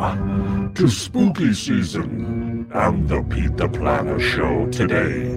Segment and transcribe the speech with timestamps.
[0.00, 5.36] To spooky season and the Pete the Planner show today.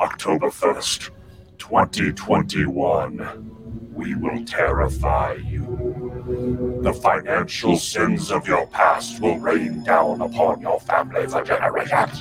[0.00, 1.10] October 1st,
[1.58, 3.92] 2021.
[3.94, 6.80] We will terrify you.
[6.82, 12.18] The financial sins of your past will rain down upon your family for generations.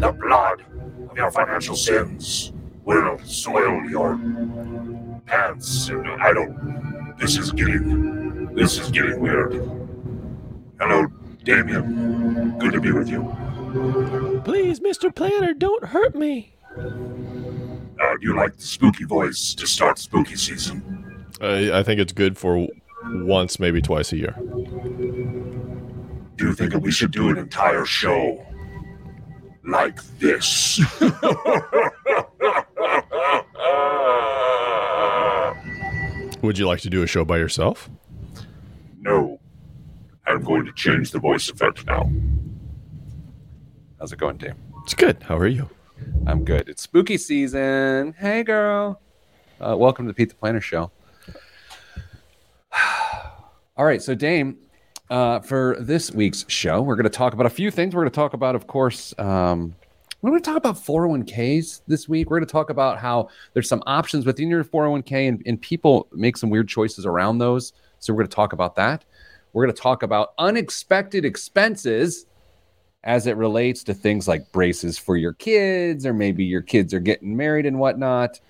[0.00, 0.64] The blood
[1.10, 2.54] of your financial sins
[2.86, 4.16] will soil your
[5.26, 5.90] pants.
[5.90, 7.18] I don't.
[7.18, 8.54] This is getting.
[8.54, 9.81] This is getting weird.
[10.82, 11.06] Hello,
[11.44, 12.58] Damian.
[12.58, 13.22] Good to be with you.
[14.44, 15.14] Please, Mr.
[15.14, 16.56] Planner, don't hurt me.
[16.76, 21.24] Uh, you like the spooky voice to start spooky season?
[21.40, 22.66] I, I think it's good for
[23.04, 24.34] once, maybe twice a year.
[26.36, 28.44] Do you think that we should do an entire show
[29.64, 30.80] like this?
[36.42, 37.88] Would you like to do a show by yourself?
[39.00, 39.31] no.
[40.26, 42.10] I'm going to change the voice effect now.
[43.98, 44.54] How's it going, Dave?
[44.84, 45.22] It's good.
[45.22, 45.68] How are you?
[46.26, 46.68] I'm good.
[46.68, 48.14] It's spooky season.
[48.18, 49.00] Hey, girl.
[49.60, 50.90] Uh, welcome to the Pete the Planner Show.
[53.76, 54.58] All right, so Dame,
[55.10, 57.94] uh, for this week's show, we're going to talk about a few things.
[57.94, 59.74] We're going to talk about, of course, um,
[60.20, 62.30] we're going to talk about 401ks this week.
[62.30, 66.06] We're going to talk about how there's some options within your 401k and, and people
[66.12, 67.72] make some weird choices around those.
[67.98, 69.04] So we're going to talk about that.
[69.52, 72.26] We're going to talk about unexpected expenses
[73.04, 77.00] as it relates to things like braces for your kids, or maybe your kids are
[77.00, 78.40] getting married and whatnot.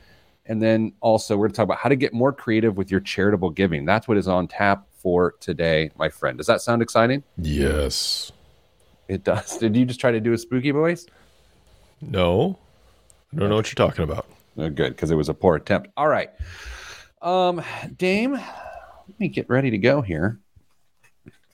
[0.46, 3.00] And then also, we're going to talk about how to get more creative with your
[3.00, 3.84] charitable giving.
[3.84, 6.36] That's what is on tap for today, my friend.
[6.36, 7.22] Does that sound exciting?
[7.38, 8.32] Yes.
[9.08, 9.56] It does.
[9.58, 11.06] Did you just try to do a spooky voice?
[12.00, 12.58] No.
[13.32, 14.26] I don't know what you're talking about.
[14.58, 15.88] Oh, good, because it was a poor attempt.
[15.96, 16.30] All right.
[17.22, 17.62] Um,
[17.96, 20.40] Dame, let me get ready to go here.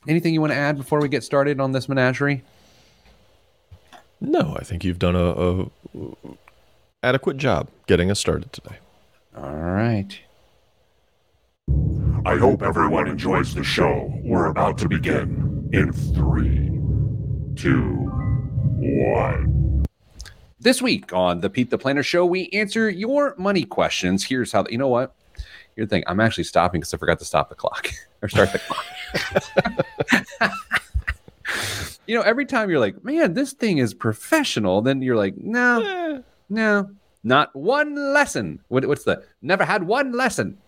[0.06, 2.42] Anything you want to add before we get started on this menagerie?
[4.20, 5.66] No, I think you've done a, a
[7.02, 8.76] adequate job getting us started today.
[9.36, 10.18] All right.
[12.24, 14.12] I hope everyone enjoys the show.
[14.24, 16.70] We're about to begin in three,
[17.54, 18.10] two,
[18.78, 19.84] one.
[20.60, 24.24] This week on the Pete the Planner Show, we answer your money questions.
[24.24, 25.14] Here's how, you know what?
[25.86, 26.04] Thing.
[26.06, 27.90] I'm actually stopping because I forgot to stop the clock
[28.22, 28.84] or start the clock.
[32.06, 35.82] you know, every time you're like, man, this thing is professional, then you're like, no,
[35.82, 36.90] Eh, no,
[37.22, 38.60] not one lesson.
[38.68, 40.58] What, what's the never had one lesson?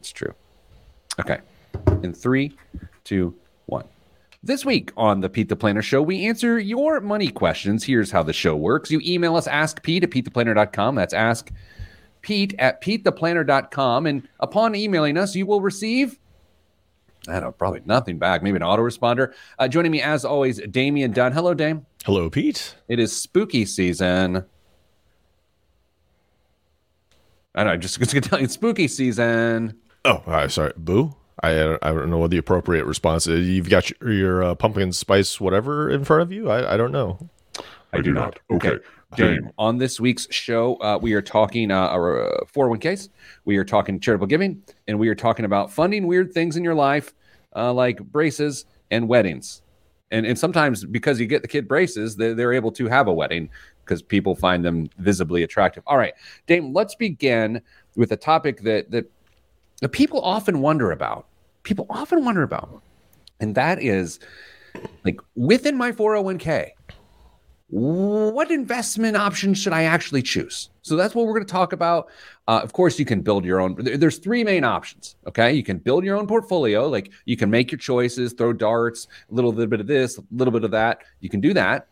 [0.00, 0.34] It's true.
[1.18, 1.38] Okay.
[2.02, 2.56] In three,
[3.04, 3.34] two,
[3.66, 3.84] one.
[4.42, 7.82] This week on the Pete the Planner Show, we answer your money questions.
[7.82, 8.90] Here's how the show works.
[8.90, 10.94] You email us, ask Pete at PeteThePlanner.com.
[10.94, 11.50] That's ask
[12.26, 14.04] Pete at PeteThePlanner.com.
[14.04, 16.18] And upon emailing us, you will receive,
[17.28, 19.32] I don't know, probably nothing back, maybe an autoresponder.
[19.60, 21.30] Uh, joining me, as always, Damian Dunn.
[21.30, 21.86] Hello, Dame.
[22.04, 22.74] Hello, Pete.
[22.88, 24.44] It is spooky season.
[27.54, 29.78] I don't know, just, just gonna tell you, it's spooky season.
[30.04, 30.72] Oh, uh, sorry.
[30.76, 31.14] Boo.
[31.42, 33.46] I I don't know what the appropriate response is.
[33.46, 36.50] You've got your, your uh, pumpkin spice whatever in front of you.
[36.50, 37.28] I, I don't know.
[37.92, 38.38] I do not.
[38.50, 38.78] Okay.
[39.14, 39.50] Dame.
[39.58, 43.08] On this week's show, uh, we are talking uh, our uh, 401ks,
[43.44, 46.74] we are talking charitable giving, and we are talking about funding weird things in your
[46.74, 47.14] life,
[47.54, 49.62] uh, like braces and weddings.
[50.10, 53.12] And, and sometimes because you get the kid braces, they, they're able to have a
[53.12, 53.48] wedding
[53.84, 55.84] because people find them visibly attractive.
[55.86, 56.14] All right,
[56.46, 57.60] Dame, let's begin
[57.94, 59.10] with a topic that, that
[59.80, 61.26] that people often wonder about.
[61.62, 62.82] People often wonder about,
[63.40, 64.20] and that is
[65.04, 66.70] like within my 401k,
[67.68, 70.70] what investment options should I actually choose?
[70.82, 72.08] So that's what we're going to talk about.
[72.46, 73.76] Uh, of course, you can build your own.
[73.76, 75.16] There's three main options.
[75.26, 76.88] Okay, you can build your own portfolio.
[76.88, 80.52] Like you can make your choices, throw darts, a little bit of this, a little
[80.52, 81.02] bit of that.
[81.20, 81.88] You can do that,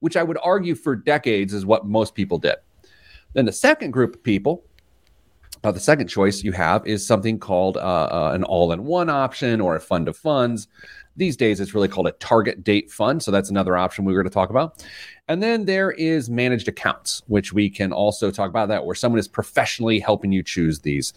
[0.00, 2.56] which I would argue for decades is what most people did.
[3.34, 4.64] Then the second group of people
[5.62, 9.10] uh, the second choice you have is something called uh, uh, an all in one
[9.10, 10.68] option or a fund of funds.
[11.20, 13.22] These days, it's really called a target date fund.
[13.22, 14.82] So that's another option we were going to talk about.
[15.28, 19.18] And then there is managed accounts, which we can also talk about that, where someone
[19.18, 21.12] is professionally helping you choose these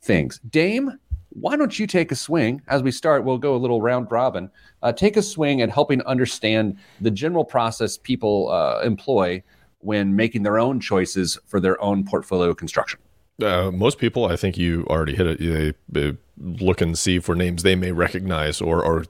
[0.00, 0.40] things.
[0.48, 0.98] Dame,
[1.28, 3.24] why don't you take a swing as we start?
[3.24, 4.50] We'll go a little round robin.
[4.82, 9.42] Uh, take a swing at helping understand the general process people uh, employ
[9.80, 12.98] when making their own choices for their own portfolio construction.
[13.42, 15.38] Uh, most people, I think you already hit it.
[15.38, 19.04] They, they look and see for names they may recognize or, or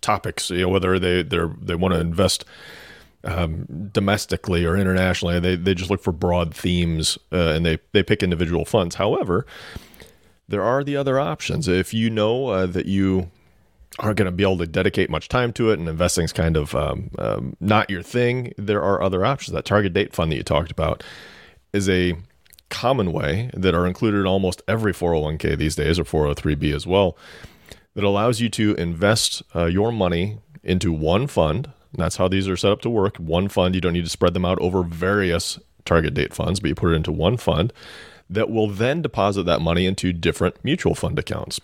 [0.00, 0.50] topics.
[0.50, 2.44] You know, whether they they they want to invest
[3.24, 5.40] um, domestically or internationally.
[5.40, 8.96] They they just look for broad themes uh, and they they pick individual funds.
[8.96, 9.46] However,
[10.48, 11.68] there are the other options.
[11.68, 13.30] If you know uh, that you
[13.98, 16.74] aren't going to be able to dedicate much time to it and investing's kind of
[16.74, 19.54] um, um, not your thing, there are other options.
[19.54, 21.02] That target date fund that you talked about
[21.72, 22.14] is a
[22.70, 27.16] common way that are included in almost every 401k these days or 403b as well
[27.94, 31.70] that allows you to invest uh, your money into one fund.
[31.92, 33.16] That's how these are set up to work.
[33.16, 36.68] One fund, you don't need to spread them out over various target date funds, but
[36.68, 37.72] you put it into one fund
[38.28, 41.60] that will then deposit that money into different mutual fund accounts.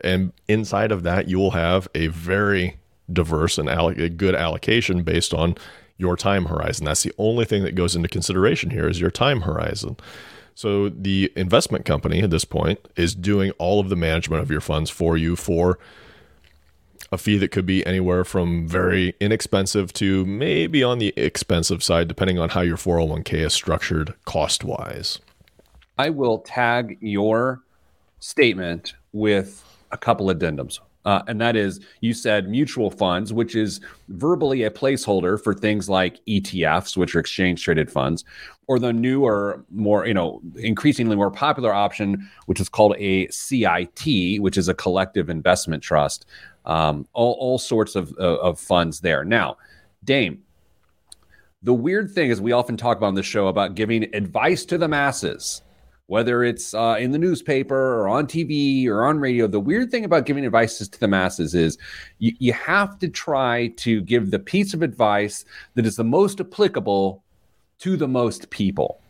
[0.00, 2.78] And inside of that, you will have a very
[3.12, 5.56] diverse and a good allocation based on
[5.98, 6.86] your time horizon.
[6.86, 9.96] That's the only thing that goes into consideration here is your time horizon.
[10.56, 14.62] So the investment company at this point is doing all of the management of your
[14.62, 15.78] funds for you for
[17.12, 22.08] a fee that could be anywhere from very inexpensive to maybe on the expensive side,
[22.08, 25.18] depending on how your 401k is structured cost wise.
[25.98, 27.60] I will tag your
[28.18, 29.62] statement with
[29.92, 30.80] a couple addendums.
[31.06, 35.88] Uh, and that is, you said mutual funds, which is verbally a placeholder for things
[35.88, 38.24] like ETFs, which are exchange traded funds,
[38.66, 44.42] or the newer, more, you know, increasingly more popular option, which is called a CIT,
[44.42, 46.26] which is a collective investment trust.
[46.64, 49.24] Um, all, all sorts of, of, of funds there.
[49.24, 49.58] Now,
[50.02, 50.42] Dame,
[51.62, 54.76] the weird thing is we often talk about on the show about giving advice to
[54.76, 55.62] the masses
[56.08, 59.46] whether it's uh, in the newspaper or on TV or on radio.
[59.46, 61.78] The weird thing about giving advice to the masses is
[62.18, 65.44] you, you have to try to give the piece of advice
[65.74, 67.24] that is the most applicable
[67.80, 69.00] to the most people.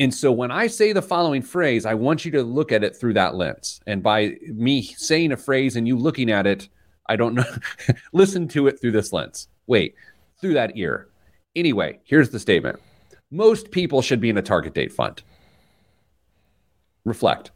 [0.00, 2.96] And so when I say the following phrase, I want you to look at it
[2.96, 3.80] through that lens.
[3.86, 6.68] And by me saying a phrase and you looking at it,
[7.08, 7.44] I don't know,
[8.12, 9.48] listen to it through this lens.
[9.66, 9.94] Wait,
[10.40, 11.08] through that ear.
[11.56, 12.80] Anyway, here's the statement
[13.30, 15.22] most people should be in a target date fund
[17.04, 17.50] reflect?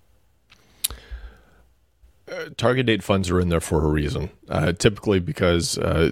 [2.31, 4.31] Uh, target date funds are in there for a reason.
[4.49, 6.11] Uh, typically, because uh,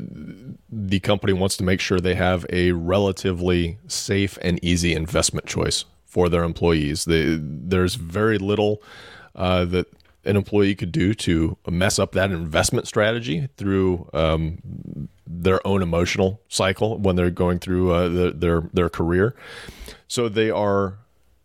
[0.70, 5.84] the company wants to make sure they have a relatively safe and easy investment choice
[6.06, 7.04] for their employees.
[7.04, 8.82] They, there's very little
[9.34, 9.86] uh, that
[10.24, 16.40] an employee could do to mess up that investment strategy through um, their own emotional
[16.48, 19.36] cycle when they're going through uh, the, their their career.
[20.08, 20.98] So they are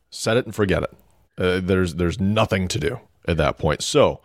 [0.10, 0.94] set it and forget it.
[1.38, 3.82] Uh, there's there's nothing to do at that point.
[3.82, 4.22] So,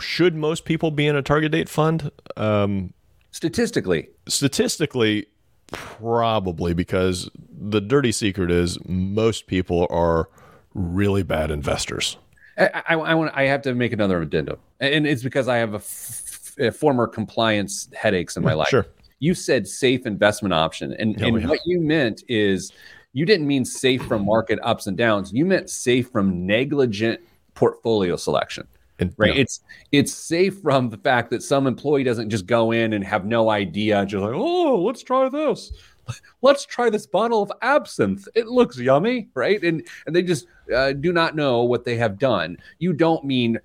[0.00, 2.10] should most people be in a target date fund?
[2.36, 2.92] Um,
[3.32, 5.26] statistically, statistically,
[5.72, 10.28] probably because the dirty secret is most people are
[10.74, 12.16] really bad investors.
[12.56, 15.74] I, I, I want I have to make another addendum, and it's because I have
[15.74, 18.68] a, f- a former compliance headaches in my life.
[18.68, 18.86] Sure.
[19.20, 22.72] You said safe investment option, and, and what you meant is
[23.18, 25.32] you didn't mean safe from market ups and downs.
[25.32, 27.20] You meant safe from negligent
[27.54, 28.68] portfolio selection.
[29.00, 29.34] And, right.
[29.34, 29.40] Yeah.
[29.40, 29.60] It's
[29.90, 33.50] it's safe from the fact that some employee doesn't just go in and have no
[33.50, 35.72] idea, just like, oh, let's try this.
[36.40, 38.26] Let's try this bottle of absinthe.
[38.34, 39.62] It looks yummy, right?
[39.62, 42.56] And and they just uh, do not know what they have done.
[42.78, 43.58] You don't mean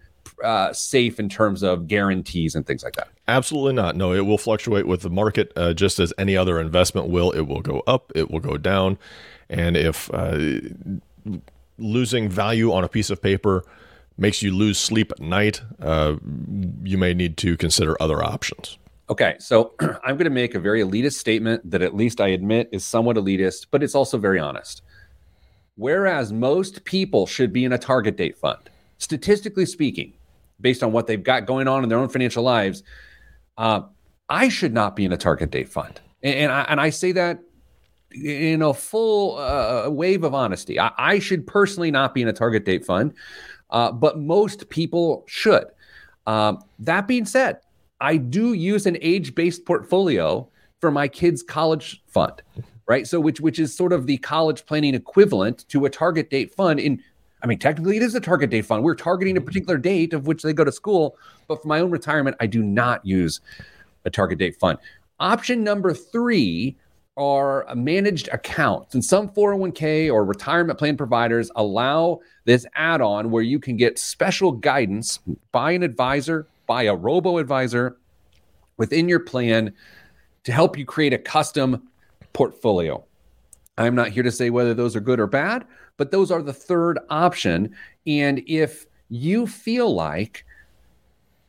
[0.43, 3.07] uh, safe in terms of guarantees and things like that.
[3.29, 3.95] Absolutely not.
[3.95, 7.31] No, it will fluctuate with the market uh, just as any other investment will.
[7.31, 8.97] It will go up, it will go down.
[9.49, 10.59] And if uh,
[11.77, 13.63] losing value on a piece of paper
[14.17, 16.15] makes you lose sleep at night, uh,
[16.83, 18.77] you may need to consider other options.
[19.09, 22.69] Okay, so I'm going to make a very elitist statement that at least I admit
[22.71, 24.81] is somewhat elitist, but it's also very honest.
[25.75, 30.13] Whereas most people should be in a target date fund, statistically speaking,
[30.61, 32.83] based on what they've got going on in their own financial lives,
[33.57, 33.81] uh,
[34.29, 35.99] I should not be in a target date fund.
[36.21, 37.39] And, and, I, and I say that
[38.13, 40.79] in a full uh, wave of honesty.
[40.79, 43.13] I, I, should personally not be in a target date fund,
[43.69, 45.65] uh, but most people should.
[46.27, 47.59] Um, that being said,
[47.99, 52.41] I do use an age based portfolio for my kids' college fund,
[52.87, 53.07] right?
[53.07, 56.79] So, which which is sort of the college planning equivalent to a target date fund.
[56.79, 57.01] In,
[57.41, 58.83] I mean, technically, it is a target date fund.
[58.83, 61.17] We're targeting a particular date of which they go to school,
[61.47, 63.41] but for my own retirement, I do not use
[64.05, 64.77] a target date fund.
[65.19, 66.77] Option number three
[67.15, 68.95] are managed accounts.
[68.95, 73.99] And some 401k or retirement plan providers allow this add on where you can get
[73.99, 75.19] special guidance
[75.51, 77.97] by an advisor, by a robo advisor
[78.77, 79.73] within your plan
[80.43, 81.87] to help you create a custom
[82.33, 83.03] portfolio.
[83.77, 85.65] I'm not here to say whether those are good or bad,
[85.97, 87.75] but those are the third option.
[88.07, 90.45] And if you feel like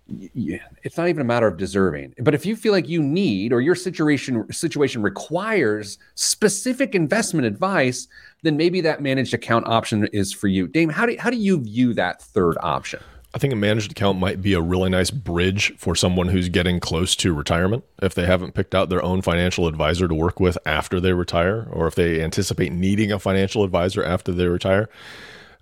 [0.06, 2.14] it's not even a matter of deserving.
[2.20, 8.06] But if you feel like you need or your situation situation requires specific investment advice
[8.44, 10.68] then maybe that managed account option is for you.
[10.68, 13.00] Dame how do, how do you view that third option?
[13.34, 16.78] I think a managed account might be a really nice bridge for someone who's getting
[16.78, 20.56] close to retirement if they haven't picked out their own financial advisor to work with
[20.64, 24.88] after they retire, or if they anticipate needing a financial advisor after they retire.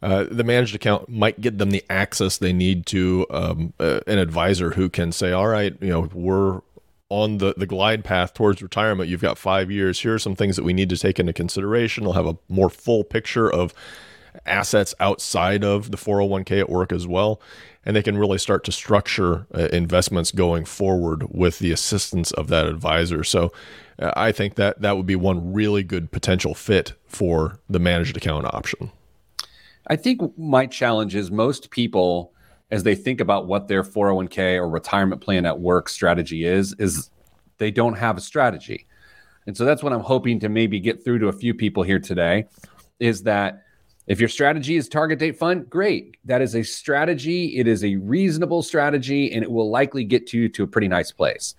[0.02, 4.18] Uh, the managed account might get them the access they need to um, uh, an
[4.18, 6.60] advisor who can say, "All right, you know, we're
[7.12, 9.10] on the, the glide path towards retirement.
[9.10, 10.00] You've got five years.
[10.00, 12.04] Here are some things that we need to take into consideration.
[12.04, 13.74] They'll have a more full picture of
[14.46, 17.38] assets outside of the 401k at work as well.
[17.84, 22.48] And they can really start to structure uh, investments going forward with the assistance of
[22.48, 23.24] that advisor.
[23.24, 23.52] So
[23.98, 28.16] uh, I think that that would be one really good potential fit for the managed
[28.16, 28.90] account option.
[29.86, 32.32] I think my challenge is most people,
[32.70, 37.10] as they think about what their 401k or retirement plan at work strategy is, is
[37.58, 38.86] they don't have a strategy.
[39.46, 41.98] And so that's what I'm hoping to maybe get through to a few people here
[41.98, 42.46] today
[43.00, 43.64] is that
[44.06, 46.16] if your strategy is target date fund, great.
[46.24, 47.58] That is a strategy.
[47.58, 51.12] It is a reasonable strategy and it will likely get you to a pretty nice
[51.12, 51.54] place.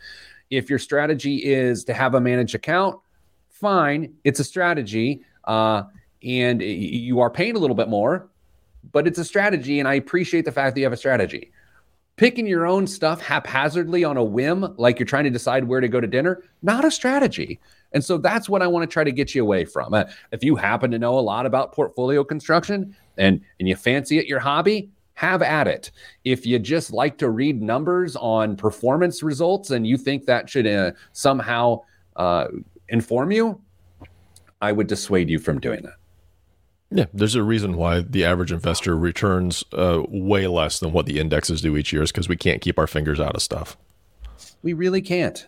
[0.49, 2.99] If your strategy is to have a managed account,
[3.49, 4.13] fine.
[4.23, 5.23] It's a strategy.
[5.45, 5.83] Uh,
[6.23, 8.29] and you are paying a little bit more,
[8.91, 9.79] but it's a strategy.
[9.79, 11.51] And I appreciate the fact that you have a strategy.
[12.15, 15.87] Picking your own stuff haphazardly on a whim, like you're trying to decide where to
[15.87, 17.59] go to dinner, not a strategy.
[17.91, 19.93] And so that's what I want to try to get you away from.
[19.93, 24.19] Uh, if you happen to know a lot about portfolio construction and, and you fancy
[24.19, 25.91] it your hobby, have at it.
[26.23, 30.67] If you just like to read numbers on performance results and you think that should
[30.67, 31.81] uh, somehow
[32.15, 32.47] uh,
[32.89, 33.59] inform you,
[34.61, 35.95] I would dissuade you from doing that.
[36.95, 41.19] Yeah, there's a reason why the average investor returns uh, way less than what the
[41.19, 43.75] indexes do each year is because we can't keep our fingers out of stuff.
[44.62, 45.47] We really can't.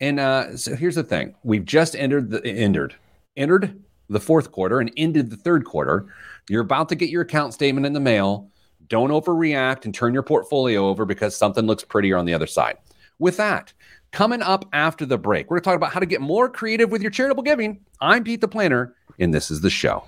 [0.00, 2.96] And uh, so here's the thing: we've just entered the entered
[3.36, 6.12] entered the fourth quarter and ended the third quarter.
[6.48, 8.50] You're about to get your account statement in the mail.
[8.88, 12.76] Don't overreact and turn your portfolio over because something looks prettier on the other side.
[13.20, 13.72] With that,
[14.10, 16.90] coming up after the break, we're going to talk about how to get more creative
[16.90, 17.84] with your charitable giving.
[18.00, 20.04] I'm Pete the Planner, and this is the show.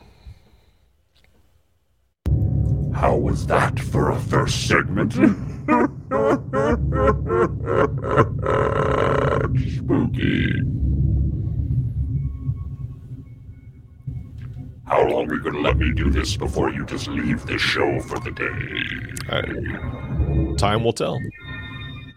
[2.95, 5.13] How was that for a first segment?
[9.75, 10.61] Spooky.
[14.87, 17.99] How long are you gonna let me do this before you just leave the show
[18.01, 18.47] for the day?
[19.29, 21.19] I, time will tell.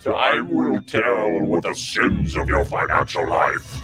[0.04, 3.82] Time will tell with the sins of your financial life,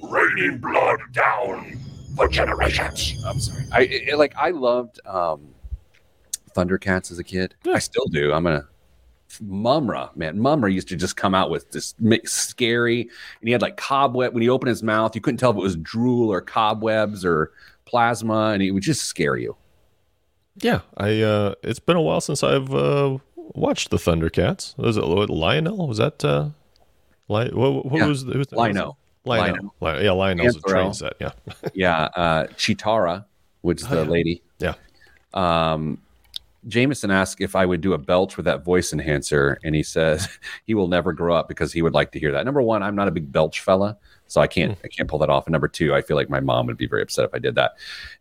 [0.00, 1.76] raining blood down
[2.14, 3.20] for generations.
[3.26, 3.64] I'm sorry.
[3.72, 5.55] I it, like I loved um,
[6.56, 7.54] Thundercats as a kid.
[7.64, 7.74] Yeah.
[7.74, 8.32] I still do.
[8.32, 8.66] I'm gonna
[9.40, 10.38] Mumm-Ra, man.
[10.38, 11.94] Mumm-Ra used to just come out with this
[12.24, 14.32] scary, and he had like cobweb.
[14.32, 17.52] When he opened his mouth, you couldn't tell if it was drool or cobwebs or
[17.84, 19.56] plasma, and it would just scare you.
[20.58, 21.20] Yeah, I.
[21.22, 24.76] Uh, it's been a while since I've uh, watched the Thundercats.
[24.78, 25.86] Was it Lionel?
[25.88, 26.24] Was that?
[26.24, 26.50] Uh,
[27.26, 28.24] what, what Yeah, was?
[28.24, 28.96] Was Lion-O.
[29.24, 29.74] Lionel.
[29.80, 31.14] Li- yeah, Lionel's a train set.
[31.20, 31.32] Yeah.
[31.74, 33.24] yeah, uh, Cheetara,
[33.62, 34.08] which is Oh, the yeah.
[34.08, 34.42] lady.
[34.60, 34.74] Yeah.
[35.34, 35.98] Um,
[36.68, 40.28] Jameson asked if I would do a belch with that voice enhancer, and he says
[40.66, 42.44] he will never grow up because he would like to hear that.
[42.44, 43.96] Number one, I'm not a big belch fella,
[44.26, 44.80] so I can't hmm.
[44.84, 45.46] I can't pull that off.
[45.46, 47.54] And number two, I feel like my mom would be very upset if I did
[47.54, 47.72] that.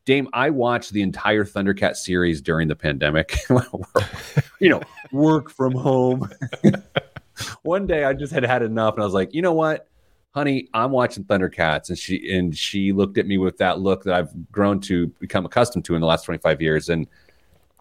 [0.06, 3.38] Dame, I watched the entire Thundercat series during the pandemic.
[4.60, 6.30] you know, work from home.
[7.64, 9.88] one day I just had had enough, and I was like, you know what?
[10.36, 14.14] honey, I'm watching Thundercats, and she and she looked at me with that look that
[14.14, 17.08] I've grown to become accustomed to in the last 25 years, and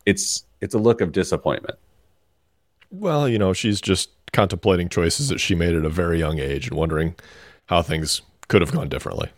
[0.06, 1.78] it's it's a look of disappointment.
[2.90, 6.68] Well, you know, she's just contemplating choices that she made at a very young age
[6.68, 7.14] and wondering
[7.66, 9.28] how things could have gone differently.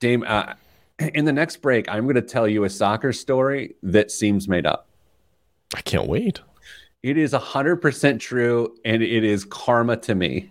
[0.00, 0.54] Dame, uh,
[0.98, 4.64] in the next break, I'm going to tell you a soccer story that seems made
[4.64, 4.88] up.
[5.74, 6.40] I can't wait.
[7.02, 10.50] It is 100% true, and it is karma to me.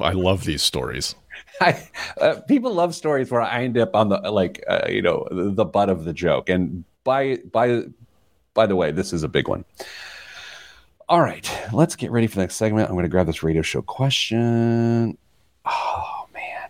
[0.00, 1.14] I love these stories.
[1.60, 1.88] I,
[2.20, 5.50] uh, people love stories where I end up on the like uh, you know the,
[5.50, 6.48] the butt of the joke.
[6.48, 7.84] And by by
[8.58, 9.64] by the way, this is a big one.
[11.08, 12.88] All right, let's get ready for the next segment.
[12.88, 15.16] I'm going to grab this radio show question.
[15.64, 16.68] Oh man,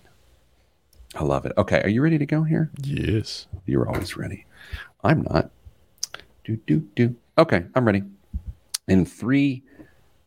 [1.15, 1.53] I love it.
[1.57, 2.71] Okay, are you ready to go here?
[2.83, 3.47] Yes.
[3.65, 4.45] You're always ready.
[5.03, 5.51] I'm not.
[6.45, 7.17] Do do do.
[7.39, 8.03] Okay, I'm ready.
[8.87, 9.63] In three,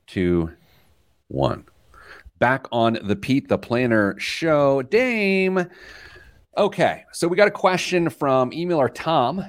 [0.07, 0.49] two,
[1.27, 1.65] one.
[2.39, 5.67] Back on the Pete the Planner show, Dame.
[6.57, 9.45] Okay, so we got a question from emailer Tom.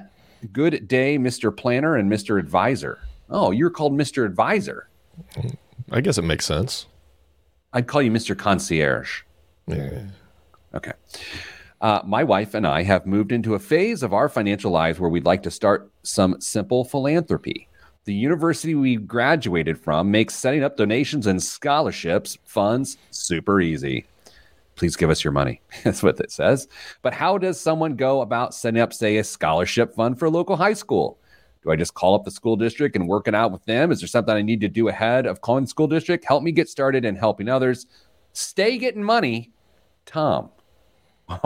[0.50, 1.56] Good day, Mr.
[1.56, 2.38] Planner and Mr.
[2.38, 2.98] Advisor.
[3.30, 4.24] Oh, you're called Mr.
[4.26, 4.88] Advisor.
[5.90, 6.86] I guess it makes sense.
[7.72, 8.36] I'd call you Mr.
[8.36, 9.22] Concierge.
[9.66, 10.06] Yeah.
[10.74, 10.92] Okay.
[11.80, 15.10] Uh, my wife and I have moved into a phase of our financial lives where
[15.10, 17.68] we'd like to start some simple philanthropy.
[18.04, 24.04] the university we graduated from makes setting up donations and scholarships funds super easy.
[24.74, 25.60] Please give us your money.
[25.84, 26.68] That's what it says.
[27.02, 30.56] But how does someone go about setting up, say, a scholarship fund for a local
[30.56, 31.18] high school?
[31.62, 33.92] Do I just call up the school district and work it out with them?
[33.92, 36.24] Is there something I need to do ahead of calling the school district?
[36.24, 37.86] Help me get started in helping others.
[38.32, 39.52] Stay getting money,
[40.06, 40.50] Tom.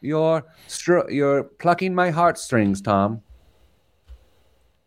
[0.00, 3.22] you're str- you're plucking my heartstrings, Tom.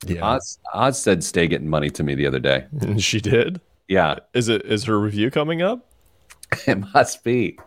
[0.05, 2.67] Yeah, Oz, Oz said stay getting money to me the other day.
[2.97, 3.59] she did.
[3.89, 5.83] Yeah, Is it is her review coming up?
[6.67, 7.57] it must be.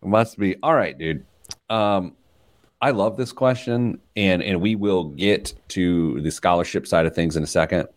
[0.00, 0.54] It must be.
[0.62, 1.26] All right, dude.
[1.68, 2.14] Um,
[2.80, 7.36] I love this question, and and we will get to the scholarship side of things
[7.36, 7.88] in a second.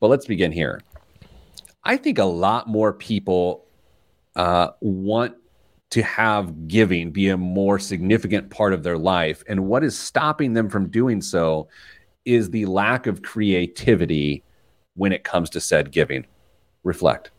[0.00, 0.82] But let's begin here.
[1.84, 3.64] I think a lot more people
[4.36, 5.36] uh, want
[5.90, 10.52] to have giving be a more significant part of their life, and what is stopping
[10.52, 11.68] them from doing so
[12.26, 14.44] is the lack of creativity
[14.94, 16.26] when it comes to said giving.
[16.82, 17.30] Reflect.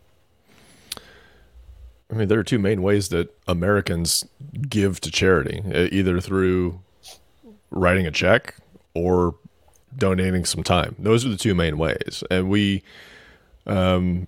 [2.12, 4.25] I mean, there are two main ways that Americans
[4.67, 6.81] give to charity, either through
[7.69, 8.55] writing a check
[8.93, 9.36] or
[9.95, 10.95] donating some time.
[11.00, 12.24] Those are the two main ways.
[12.29, 12.83] And we
[13.65, 14.27] um,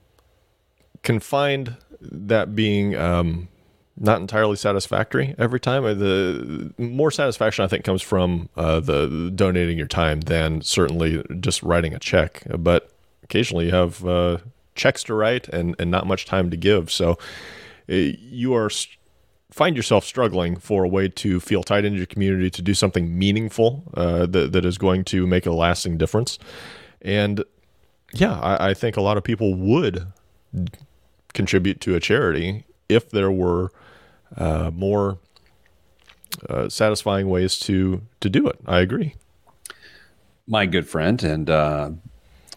[1.04, 3.50] can find that being um,
[3.98, 5.84] not entirely satisfactory every time.
[5.84, 11.24] Uh, The more satisfaction, I think, comes from uh, the donating your time than certainly
[11.40, 12.44] just writing a check.
[12.58, 12.90] But
[13.24, 14.38] occasionally you have uh,
[14.76, 16.92] checks to write and, and not much time to give.
[16.92, 17.12] So
[17.90, 18.70] uh, you are
[19.52, 23.18] find yourself struggling for a way to feel tied into your community to do something
[23.18, 26.40] meaningful uh, that, that is going to make a lasting difference.
[27.02, 27.44] And
[28.14, 30.08] yeah I, I think a lot of people would
[31.34, 33.72] contribute to a charity if there were
[34.38, 35.20] uh, more
[36.50, 38.60] uh, satisfying ways to to do it.
[38.66, 39.16] I agree.
[40.48, 41.92] My good friend and uh,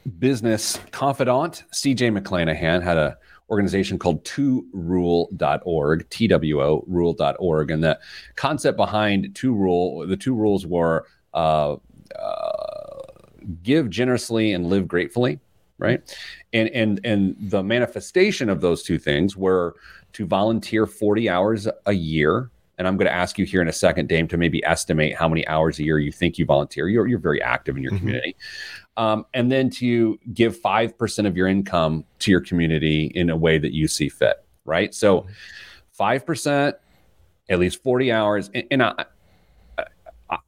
[0.06, 3.16] business confidant CJ McClanahan had a
[3.48, 7.70] organization called two-rule.org, T-W-O, rule.org.
[7.70, 7.98] And the
[8.34, 11.76] concept behind two rule, the two rules were uh,
[12.18, 13.02] uh,
[13.62, 15.38] give generously and live gratefully,
[15.78, 16.02] right?
[16.52, 19.76] And, and, and the manifestation of those two things were
[20.14, 23.72] to volunteer 40 hours a year and I'm going to ask you here in a
[23.72, 26.88] second, Dame, to maybe estimate how many hours a year you think you volunteer.
[26.88, 27.98] You're, you're very active in your Mhm.
[27.98, 28.36] community.
[28.96, 33.58] Um, and then to give 5% of your income to your community in a way
[33.58, 34.94] that you see fit, right?
[34.94, 35.26] So
[35.98, 36.74] 5%,
[37.48, 38.50] at least 40 hours.
[38.54, 39.04] And, and I,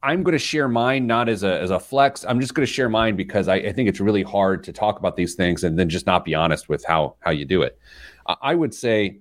[0.03, 2.25] I'm going to share mine not as a, as a flex.
[2.25, 4.99] I'm just going to share mine because I, I think it's really hard to talk
[4.99, 7.79] about these things and then just not be honest with how, how you do it.
[8.41, 9.17] I would say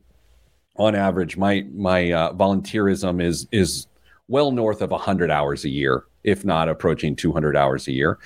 [0.79, 3.87] on average, my my uh, volunteerism is is
[4.29, 8.19] well north of 100 hours a year, if not approaching 200 hours a year.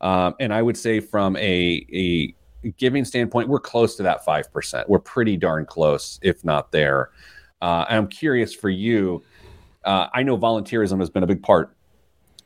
[0.00, 2.34] Um, and I would say from a a
[2.76, 4.88] giving standpoint, we're close to that five percent.
[4.88, 7.10] We're pretty darn close, if not there.
[7.60, 9.22] Uh, I'm curious for you.
[9.84, 11.76] Uh, I know volunteerism has been a big part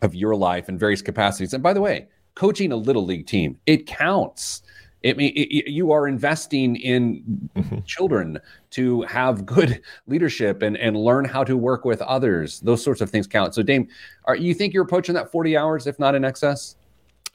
[0.02, 1.54] of your life in various capacities.
[1.54, 4.62] And by the way, coaching a little league team it counts.
[5.06, 7.86] It mean it, you are investing in Mhm.
[7.86, 8.38] children
[8.70, 12.58] to have good leadership and and learn how to work with others.
[12.60, 13.54] Those sorts of things count.
[13.54, 13.86] So, Dame,
[14.24, 16.74] are you think you're approaching that 40 hours, if not in excess?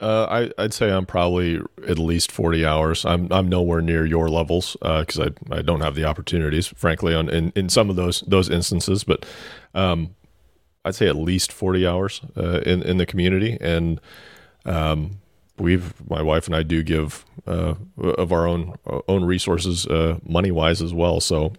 [0.02, 0.26] Uh,
[0.58, 3.06] I, I'd say I'm probably at least 40 hours.
[3.06, 7.30] I'm I'm nowhere near your levels because I, I don't have the opportunities, frankly, on
[7.30, 9.06] in, in some of those those instances.
[9.06, 9.26] But
[9.76, 10.16] um,
[10.84, 14.02] I'd say at least 40 hours uh, in in the community, and
[14.66, 15.21] um,
[15.62, 18.76] we've my wife and I do give uh, of our own
[19.08, 21.20] own resources, uh, money wise as well.
[21.20, 21.54] So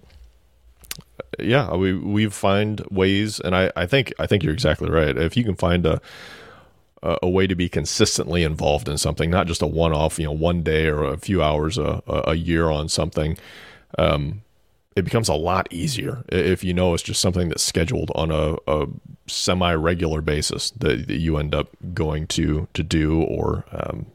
[1.38, 5.16] yeah, we we find ways, and I, I think I think you're exactly right.
[5.16, 6.00] If you can find a
[7.02, 10.62] a way to be consistently involved in something, not just a one-off, you know, one
[10.62, 13.38] day or a few hours a, a a year on something,
[13.98, 14.42] um,
[14.96, 18.56] it becomes a lot easier if you know it's just something that's scheduled on a,
[18.66, 18.86] a
[19.26, 24.06] semi-regular basis that, that you end up going to to do or um,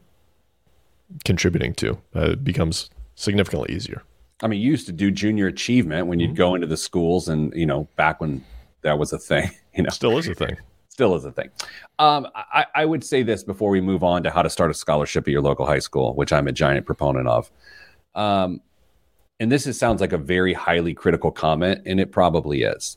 [1.24, 1.98] contributing to.
[2.14, 4.02] Uh, it becomes significantly easier.
[4.42, 7.52] I mean, you used to do junior achievement when you'd go into the schools, and
[7.54, 8.44] you know, back when
[8.82, 9.50] that was a thing.
[9.74, 10.56] You know, Still is a thing.
[10.88, 11.50] still is a thing.
[12.00, 14.74] Um, I, I would say this before we move on to how to start a
[14.74, 17.48] scholarship at your local high school, which I'm a giant proponent of.
[18.16, 18.60] Um,
[19.40, 22.96] and this is, sounds like a very highly critical comment, and it probably is.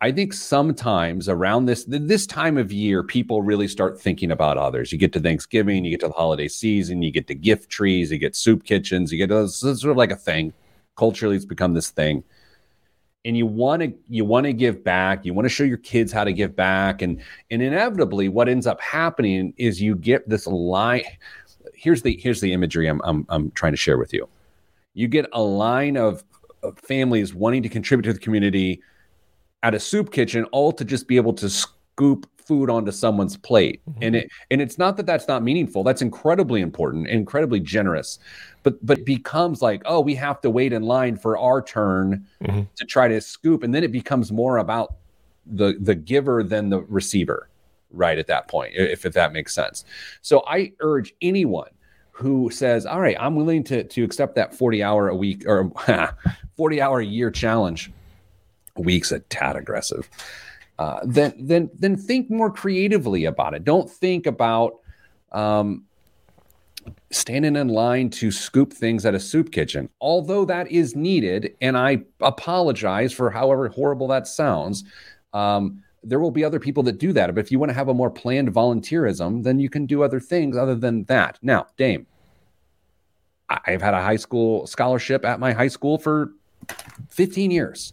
[0.00, 4.92] I think sometimes around this this time of year, people really start thinking about others.
[4.92, 8.10] You get to Thanksgiving, you get to the holiday season, you get to gift trees,
[8.12, 10.52] you get soup kitchens, you get it's sort of like a thing.
[10.96, 12.22] Culturally, it's become this thing.
[13.24, 16.12] and you want to you want to give back you want to show your kids
[16.12, 20.46] how to give back and and inevitably what ends up happening is you get this
[20.46, 21.02] line
[21.74, 24.28] here's the here's the imagery i'm i'm, I'm trying to share with you
[24.94, 26.24] you get a line of,
[26.62, 28.80] of families wanting to contribute to the community
[29.62, 33.80] at a soup kitchen all to just be able to scoop food onto someone's plate.
[33.88, 34.02] Mm-hmm.
[34.02, 35.82] and it and it's not that that's not meaningful.
[35.82, 38.18] That's incredibly important incredibly generous.
[38.62, 42.26] But but it becomes like oh we have to wait in line for our turn
[42.42, 42.62] mm-hmm.
[42.76, 43.62] to try to scoop.
[43.62, 44.96] And then it becomes more about
[45.46, 47.48] the the giver than the receiver
[47.90, 49.84] right at that point if, if that makes sense.
[50.20, 51.70] So i urge anyone
[52.14, 55.70] who says all right i'm willing to to accept that 40 hour a week or
[56.56, 57.90] 40 hour a year challenge
[58.76, 60.08] weeks a tad aggressive
[60.78, 63.64] uh, then then then think more creatively about it.
[63.64, 64.80] Don't think about
[65.30, 65.84] um,
[67.10, 69.88] standing in line to scoop things at a soup kitchen.
[70.00, 74.84] Although that is needed, and I apologize for however horrible that sounds.
[75.32, 77.34] Um, there will be other people that do that.
[77.34, 80.20] But if you want to have a more planned volunteerism, then you can do other
[80.20, 81.38] things other than that.
[81.42, 82.06] Now, Dame,
[83.48, 86.32] I've had a high school scholarship at my high school for
[87.10, 87.92] 15 years,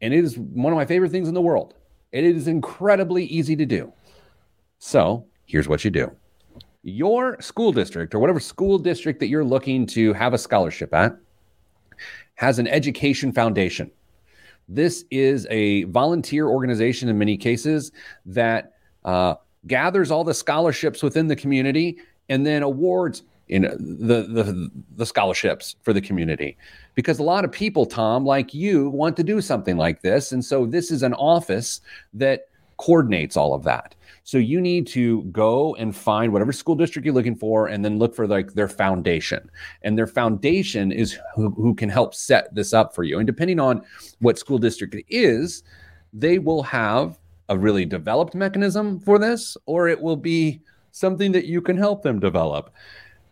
[0.00, 1.74] and it is one of my favorite things in the world.
[2.12, 3.92] It is incredibly easy to do.
[4.78, 6.10] So here's what you do
[6.82, 11.16] your school district or whatever school district that you're looking to have a scholarship at
[12.36, 13.90] has an education foundation.
[14.68, 17.92] This is a volunteer organization in many cases
[18.26, 18.72] that
[19.04, 21.98] uh, gathers all the scholarships within the community
[22.28, 26.56] and then awards in the, the the scholarships for the community.
[26.94, 30.32] Because a lot of people tom like you want to do something like this.
[30.32, 31.80] And so this is an office
[32.14, 33.94] that coordinates all of that
[34.26, 37.96] so you need to go and find whatever school district you're looking for and then
[37.96, 39.48] look for like their foundation
[39.82, 43.60] and their foundation is who, who can help set this up for you and depending
[43.60, 43.80] on
[44.18, 45.62] what school district it is
[46.12, 50.60] they will have a really developed mechanism for this or it will be
[50.90, 52.74] something that you can help them develop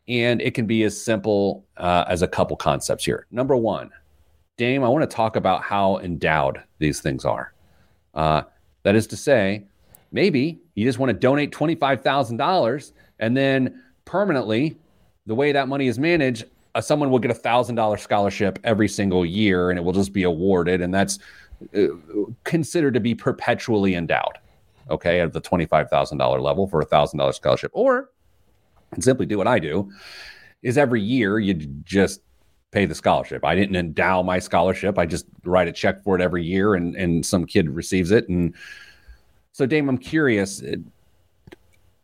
[0.06, 3.26] and it can be as simple uh, as a couple concepts here.
[3.32, 3.90] Number one,
[4.56, 7.52] Dame, I want to talk about how endowed these things are.
[8.14, 8.42] Uh,
[8.84, 9.64] that is to say,
[10.14, 14.76] maybe you just want to donate $25,000 and then permanently,
[15.26, 19.26] the way that money is managed, uh, someone will get a $1,000 scholarship every single
[19.26, 20.80] year and it will just be awarded.
[20.80, 21.18] And that's
[21.76, 21.86] uh,
[22.44, 24.38] considered to be perpetually endowed,
[24.90, 27.70] okay, at the $25,000 level for a $1,000 scholarship.
[27.74, 28.10] Or
[28.92, 29.90] and simply do what I do
[30.62, 32.20] is every year you just
[32.70, 33.44] pay the scholarship.
[33.44, 34.98] I didn't endow my scholarship.
[34.98, 38.28] I just write a check for it every year and and some kid receives it
[38.28, 38.54] and
[39.54, 40.62] so Dame I'm curious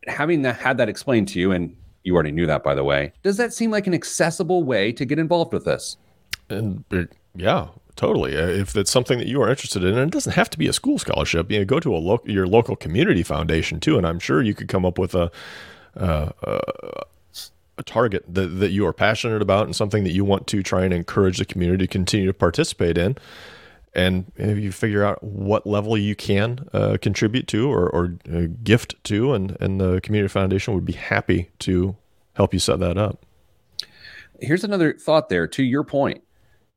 [0.07, 3.13] having that had that explained to you and you already knew that by the way.
[3.23, 5.97] Does that seem like an accessible way to get involved with this?
[6.49, 6.85] And
[7.35, 8.37] yeah, totally.
[8.37, 10.69] Uh, if it's something that you are interested in, and it doesn't have to be
[10.69, 14.07] a school scholarship, you know, go to a lo- your local community foundation too, and
[14.07, 15.31] I'm sure you could come up with a
[15.97, 16.31] uh,
[17.81, 20.85] a target that, that you are passionate about and something that you want to try
[20.85, 23.17] and encourage the community to continue to participate in.
[23.95, 28.43] And if you figure out what level you can uh, contribute to or, or uh,
[28.63, 31.97] gift to, and, and the community foundation would be happy to
[32.35, 33.25] help you set that up.
[34.41, 36.23] Here's another thought there to your point.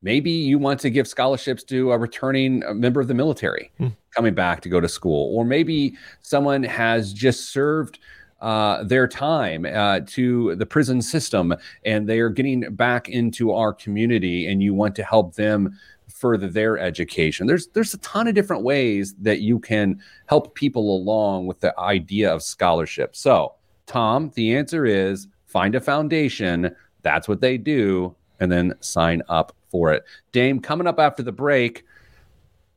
[0.02, 3.88] Maybe you want to give scholarships to a returning member of the military hmm.
[4.14, 7.98] coming back to go to school, or maybe someone has just served
[8.42, 11.54] uh, their time uh, to the prison system
[11.86, 15.74] and they are getting back into our community and you want to help them
[16.14, 17.46] further their education.
[17.46, 21.78] There's there's a ton of different ways that you can help people along with the
[21.78, 23.16] idea of scholarship.
[23.16, 23.54] So
[23.86, 26.74] tom the answer is find a foundation.
[27.02, 30.04] That's what they do and then sign up for it.
[30.32, 31.84] Dame coming up after the break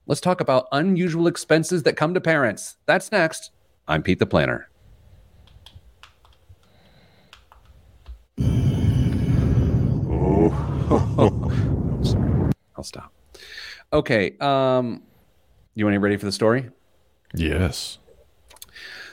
[0.08, 2.78] let's talk about unusual expenses that come to parents.
[2.86, 3.52] That's next.
[3.88, 4.70] I'm pete the planner.
[11.20, 13.12] Oh, I'll stop.
[13.94, 14.38] Okay.
[14.40, 15.04] Um,
[15.76, 16.70] you want to get ready for the story?
[17.34, 18.00] Yes.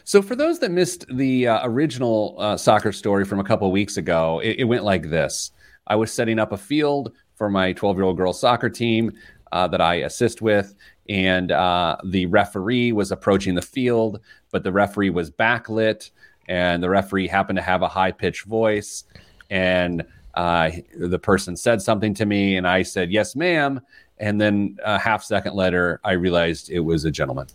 [0.05, 3.97] So, for those that missed the uh, original uh, soccer story from a couple weeks
[3.97, 5.53] ago, it, it, went like this
[5.87, 9.13] I was setting up a field for my 12 year old girls soccer team
[9.53, 10.75] uh, that I assist with,
[11.09, 16.11] and uh, the referee was approaching the field, but the referee was backlit,
[16.49, 19.05] and the referee happened to have a high pitched voice.
[19.51, 20.05] And
[20.37, 23.81] uh, the person said something to me, and I said, Yes, ma'am.
[24.19, 27.49] And then a half second later, I realized it was a gentleman.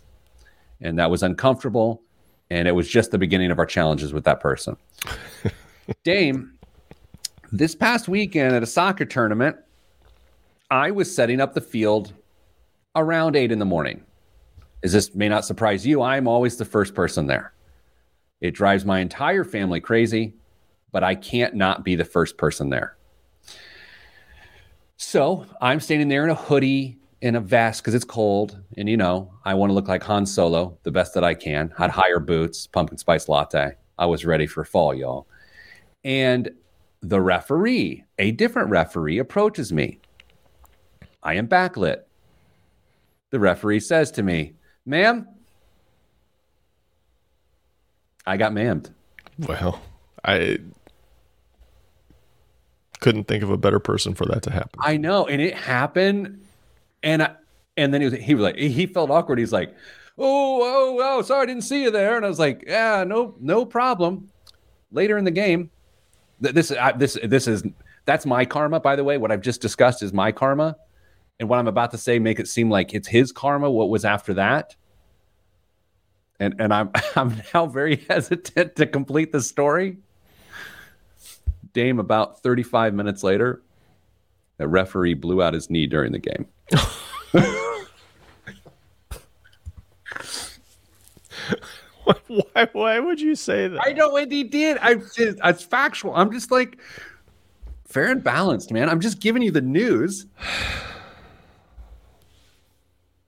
[0.80, 2.02] And that was uncomfortable.
[2.50, 4.76] And it was just the beginning of our challenges with that person.
[6.04, 6.52] Dame,
[7.52, 9.56] this past weekend at a soccer tournament,
[10.70, 12.12] I was setting up the field
[12.94, 14.04] around eight in the morning.
[14.82, 17.52] As this may not surprise you, I'm always the first person there.
[18.40, 20.34] It drives my entire family crazy,
[20.92, 22.96] but I can't not be the first person there.
[24.96, 28.58] So I'm standing there in a hoodie, in a vest because it's cold.
[28.76, 31.72] And, you know, I want to look like Han Solo the best that I can.
[31.78, 33.72] I'd higher boots, pumpkin spice latte.
[33.98, 35.26] I was ready for fall, y'all.
[36.04, 36.50] And
[37.02, 40.00] the referee, a different referee, approaches me.
[41.22, 42.02] I am backlit.
[43.30, 44.54] The referee says to me,
[44.86, 45.28] Ma'am,
[48.26, 48.90] I got mammed.
[49.38, 49.80] Well,
[50.24, 50.58] I
[53.00, 54.78] couldn't think of a better person for that to happen.
[54.80, 56.40] I know, and it happened,
[57.02, 57.34] and I,
[57.76, 59.38] and then he was he was like he felt awkward.
[59.38, 59.74] He's like,
[60.18, 63.34] "Oh, oh, oh, sorry, I didn't see you there." And I was like, "Yeah, no,
[63.40, 64.28] no problem."
[64.92, 65.70] Later in the game,
[66.42, 67.64] th- this I, this this is
[68.04, 68.80] that's my karma.
[68.80, 70.76] By the way, what I've just discussed is my karma,
[71.38, 73.70] and what I'm about to say make it seem like it's his karma.
[73.70, 74.76] What was after that?
[76.38, 79.98] And and I'm I'm now very hesitant to complete the story.
[81.72, 83.62] Dame about 35 minutes later,
[84.58, 86.46] the referee blew out his knee during the game.
[92.26, 93.80] why, why would you say that?
[93.84, 94.78] I know what he did.
[94.78, 96.14] I just, it's factual.
[96.14, 96.78] I'm just like
[97.86, 98.88] fair and balanced, man.
[98.88, 100.26] I'm just giving you the news.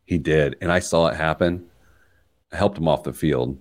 [0.04, 1.70] He did, and I saw it happen.
[2.52, 3.56] I helped him off the field.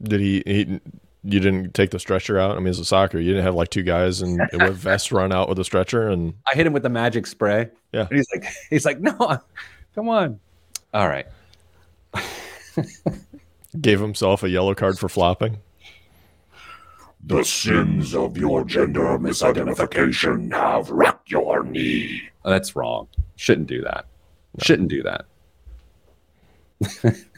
[0.00, 0.80] Did he, he?
[1.22, 2.56] You didn't take the stretcher out.
[2.56, 3.18] I mean, it's a soccer.
[3.18, 6.34] You didn't have like two guys and with vests run out with a stretcher and
[6.50, 7.68] I hit him with the magic spray.
[7.92, 8.06] Yeah.
[8.08, 9.38] And he's like, he's like, no,
[9.94, 10.40] come on.
[10.94, 11.26] All right.
[13.80, 15.58] gave himself a yellow card for flopping.
[17.22, 22.22] The sins of your gender misidentification have wrecked your knee.
[22.44, 23.08] Oh, that's wrong.
[23.36, 24.06] Shouldn't do that.
[24.62, 25.26] Shouldn't do that.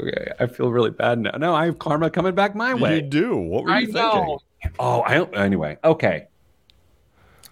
[0.00, 1.32] okay, I feel really bad now.
[1.32, 2.96] No, I have karma coming back my way.
[2.96, 3.36] You do.
[3.36, 4.00] What were you I thinking?
[4.00, 4.38] know.
[4.78, 5.34] Oh, I don't.
[5.36, 6.26] Anyway, okay.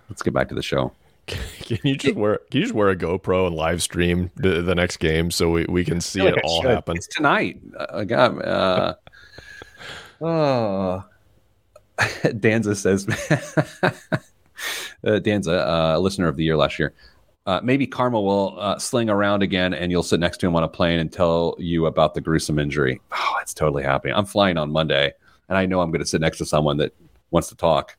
[0.08, 0.92] Let's get back to the show.
[1.26, 4.74] Can you just wear can you just wear a GoPro and live stream the, the
[4.74, 6.70] next game so we, we can see like it I all should.
[6.72, 6.96] happen?
[6.96, 7.60] It's tonight.
[7.78, 8.94] Uh, God, uh,
[10.20, 11.04] oh.
[12.40, 13.06] Danza says,
[15.04, 16.94] uh, Danza, uh, a listener of the year last year.
[17.46, 20.62] Uh, maybe karma will uh, sling around again, and you'll sit next to him on
[20.62, 23.00] a plane and tell you about the gruesome injury.
[23.12, 24.14] Oh, it's totally happening.
[24.14, 25.12] I'm flying on Monday,
[25.48, 26.94] and I know I'm going to sit next to someone that
[27.30, 27.96] wants to talk.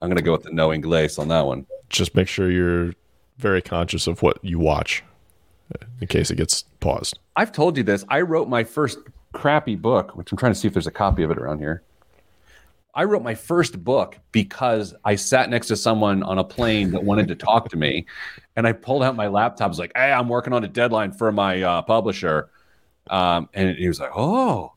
[0.00, 1.66] I'm going to go with the no Inglés on that one.
[1.90, 2.94] Just make sure you're
[3.36, 5.04] very conscious of what you watch
[5.74, 7.18] uh, in case it gets paused.
[7.36, 8.04] I've told you this.
[8.08, 8.98] I wrote my first
[9.32, 11.82] crappy book, which I'm trying to see if there's a copy of it around here.
[12.94, 17.04] I wrote my first book because I sat next to someone on a plane that
[17.04, 18.06] wanted to talk to me,
[18.56, 19.66] and I pulled out my laptop.
[19.66, 22.50] I was like, "Hey, I'm working on a deadline for my uh, publisher,"
[23.10, 24.72] um, and he was like, "Oh."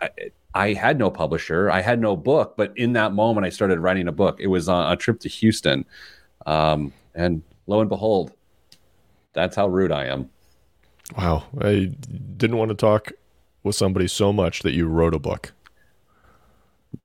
[0.00, 0.10] I,
[0.54, 1.70] I had no publisher.
[1.70, 4.40] I had no book, but in that moment, I started writing a book.
[4.40, 5.84] It was on a trip to Houston,
[6.46, 8.32] um, and lo and behold,
[9.34, 10.30] that's how rude I am.
[11.16, 11.44] Wow.
[11.60, 11.92] I
[12.36, 13.12] didn't want to talk
[13.62, 15.52] with somebody so much that you wrote a book.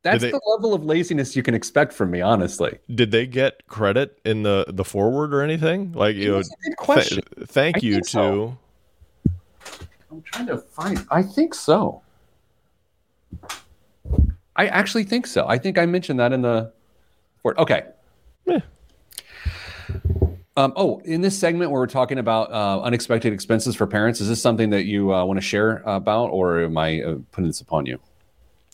[0.03, 2.77] That's they- the level of laziness you can expect from me, honestly.
[2.93, 5.91] Did they get credit in the the forward or anything?
[5.93, 7.23] Like you know, a good th- question.
[7.45, 8.57] thank I you to so.
[10.11, 11.05] I'm trying to find.
[11.09, 12.01] I think so.
[14.55, 15.47] I actually think so.
[15.47, 16.71] I think I mentioned that in the.
[17.41, 17.83] For, okay.
[18.45, 18.59] Yeah.
[20.57, 24.27] Um, oh, in this segment where we're talking about uh, unexpected expenses for parents, is
[24.27, 27.61] this something that you uh, want to share about, or am I uh, putting this
[27.61, 27.99] upon you?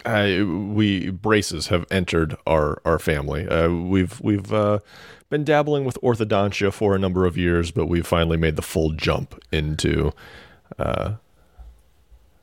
[0.08, 3.48] I, we braces have entered our our family.
[3.48, 4.80] Uh, we've we've uh,
[5.30, 8.92] been dabbling with orthodontia for a number of years, but we've finally made the full
[8.92, 10.14] jump into
[10.80, 11.16] uh,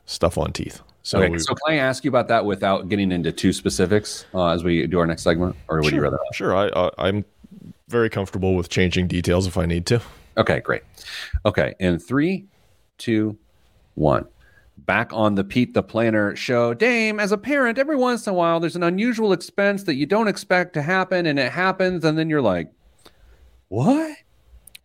[0.04, 0.82] stuff on teeth.
[1.02, 4.26] So okay, we, so can I ask you about that without getting into too specifics
[4.34, 6.18] uh, as we do our next segment, or would sure, you rather?
[6.32, 7.24] sure, I, I I'm
[7.88, 10.02] very comfortable with changing details if I need to.
[10.36, 10.82] Okay, great.
[11.46, 12.44] Okay, in three,
[12.98, 13.38] two,
[13.94, 14.26] one.
[14.76, 16.74] Back on the Pete the Planner show.
[16.74, 20.04] Dame, as a parent, every once in a while there's an unusual expense that you
[20.04, 22.70] don't expect to happen, and it happens, and then you're like,
[23.68, 24.16] what?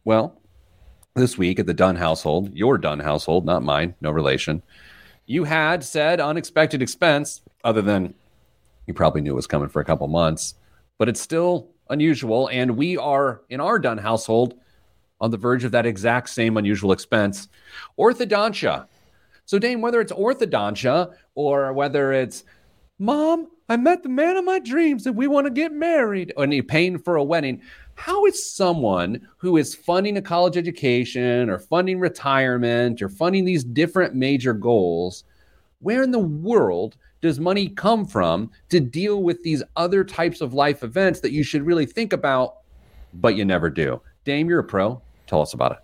[0.05, 0.39] Well,
[1.15, 4.63] this week at the Dunn household, your Dunn household, not mine, no relation,
[5.25, 8.13] you had said unexpected expense, other than
[8.87, 10.55] you probably knew it was coming for a couple months,
[10.97, 12.47] but it's still unusual.
[12.47, 14.55] And we are in our Dunn household
[15.21, 17.47] on the verge of that exact same unusual expense
[17.99, 18.87] orthodontia.
[19.49, 22.43] So, Dane, whether it's orthodontia or whether it's,
[22.99, 26.31] Mom, I met the man of my dreams and we want to get married.
[26.37, 27.59] And you're paying for a wedding.
[27.95, 33.63] How is someone who is funding a college education or funding retirement or funding these
[33.63, 35.23] different major goals,
[35.79, 40.53] where in the world does money come from to deal with these other types of
[40.53, 42.57] life events that you should really think about,
[43.15, 43.99] but you never do?
[44.25, 45.01] Dame, you're a pro.
[45.25, 45.79] Tell us about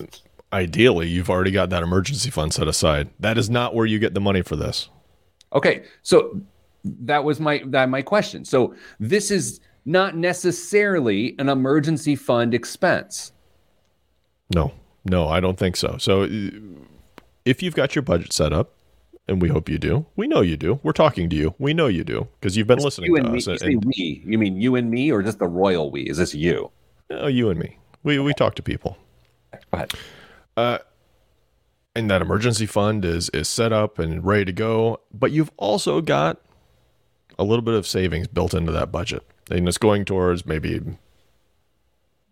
[0.00, 0.22] it.
[0.52, 3.08] Ideally, you've already got that emergency fund set aside.
[3.18, 4.88] That is not where you get the money for this.
[5.52, 6.40] Okay, so
[6.84, 8.44] that was my that my question.
[8.44, 13.32] So this is not necessarily an emergency fund expense.
[14.54, 14.72] No,
[15.04, 15.96] no, I don't think so.
[15.98, 16.28] So uh,
[17.44, 18.72] if you've got your budget set up,
[19.28, 20.78] and we hope you do, we know you do.
[20.84, 21.54] We're talking to you.
[21.58, 23.46] We know you do because you've been listening you to and us.
[23.46, 23.52] Me.
[23.54, 24.22] and- You, say we.
[24.24, 26.02] you mean you and me, or just the royal we?
[26.02, 26.70] Is this you?
[27.10, 27.78] No, you and me.
[28.04, 28.96] We we talk to people.
[29.52, 29.92] Go ahead.
[30.56, 30.78] Uh,
[31.94, 36.00] and that emergency fund is is set up and ready to go, but you've also
[36.00, 36.40] got
[37.38, 40.80] a little bit of savings built into that budget, and it's going towards maybe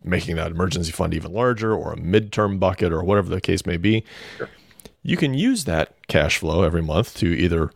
[0.03, 3.79] making that emergency fund even larger, or a midterm bucket, or whatever the case may
[3.79, 4.05] be.
[5.03, 7.71] You can use that cash flow every month to either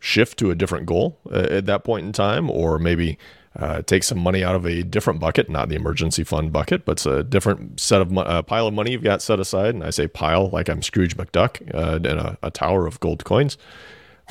[0.00, 3.18] shift to a different goal uh, at that point in time, or maybe
[3.58, 6.92] uh, take some money out of a different bucket, not the emergency fund bucket, but
[6.92, 9.74] it's a different set of uh, pile of money you've got set aside.
[9.74, 13.24] And I say pile like I'm Scrooge McDuck uh, in a, a tower of gold
[13.24, 13.58] coins.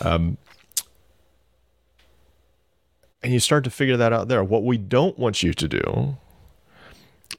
[0.01, 0.37] Um,
[3.21, 4.43] and you start to figure that out there.
[4.43, 6.17] What we don't want you to do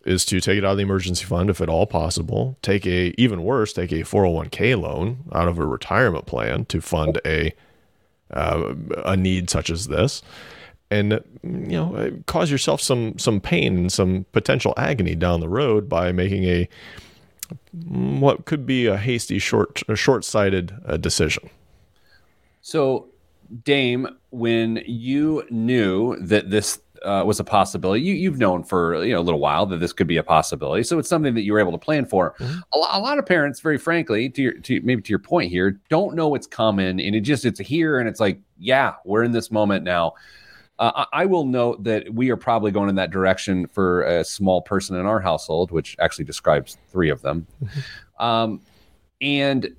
[0.04, 2.58] is to take it out of the emergency fund if at all possible.
[2.60, 7.20] Take a even worse, take a 401k loan out of a retirement plan to fund
[7.24, 7.54] a
[8.30, 8.74] uh,
[9.06, 10.22] a need such as this,
[10.90, 15.88] and you know cause yourself some some pain and some potential agony down the road
[15.88, 16.68] by making a
[17.88, 21.48] what could be a hasty, short, short sighted uh, decision.
[22.60, 23.08] So,
[23.64, 29.14] Dame, when you knew that this uh, was a possibility, you, you've known for you
[29.14, 30.82] know a little while that this could be a possibility.
[30.82, 32.34] So it's something that you were able to plan for.
[32.40, 35.50] A, lo- a lot of parents, very frankly, to your to maybe to your point
[35.50, 39.22] here, don't know what's coming, and it just it's here, and it's like, yeah, we're
[39.22, 40.14] in this moment now.
[40.78, 44.24] Uh, I I will note that we are probably going in that direction for a
[44.24, 47.46] small person in our household, which actually describes three of them.
[48.20, 48.62] Um,
[49.20, 49.76] and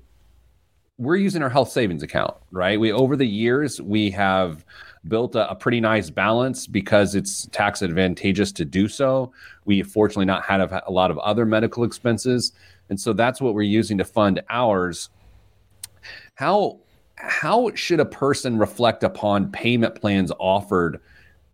[0.96, 2.80] we're using our health savings account, right?
[2.80, 4.64] We over the years we have
[5.08, 9.32] built a, a pretty nice balance because it's tax advantageous to do so.
[9.64, 12.52] We fortunately not had a, a lot of other medical expenses,
[12.90, 15.08] and so that's what we're using to fund ours.
[16.34, 16.80] How
[17.22, 21.00] how should a person reflect upon payment plans offered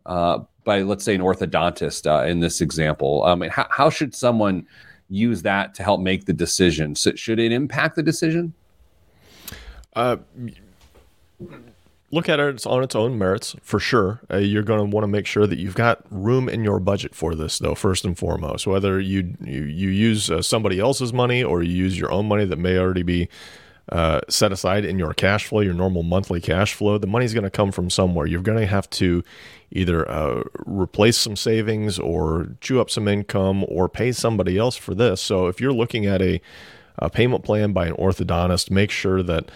[0.07, 3.25] uh, by, let's say, an orthodontist uh, in this example?
[3.25, 4.67] Um, and how, how should someone
[5.09, 6.95] use that to help make the decision?
[6.95, 8.55] So should it impact the decision?
[9.95, 10.17] Uh,
[12.11, 14.21] look at it on its own merits for sure.
[14.31, 17.15] Uh, you're going to want to make sure that you've got room in your budget
[17.15, 17.75] for this, though.
[17.75, 21.99] First and foremost, whether you you, you use uh, somebody else's money or you use
[21.99, 23.29] your own money that may already be
[23.91, 27.45] uh, set aside in your cash flow, your normal monthly cash flow, the money's going
[27.45, 28.27] to come from somewhere.
[28.27, 29.23] You're going to have to
[29.71, 34.95] either uh, replace some savings or chew up some income or pay somebody else for
[34.95, 35.21] this.
[35.21, 36.41] So if you're looking at a,
[36.99, 39.51] a payment plan by an orthodontist, make sure that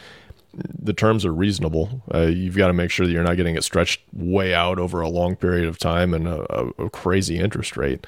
[0.52, 2.02] the terms are reasonable.
[2.12, 5.00] Uh, you've got to make sure that you're not getting it stretched way out over
[5.00, 8.06] a long period of time and a, a, crazy interest rate.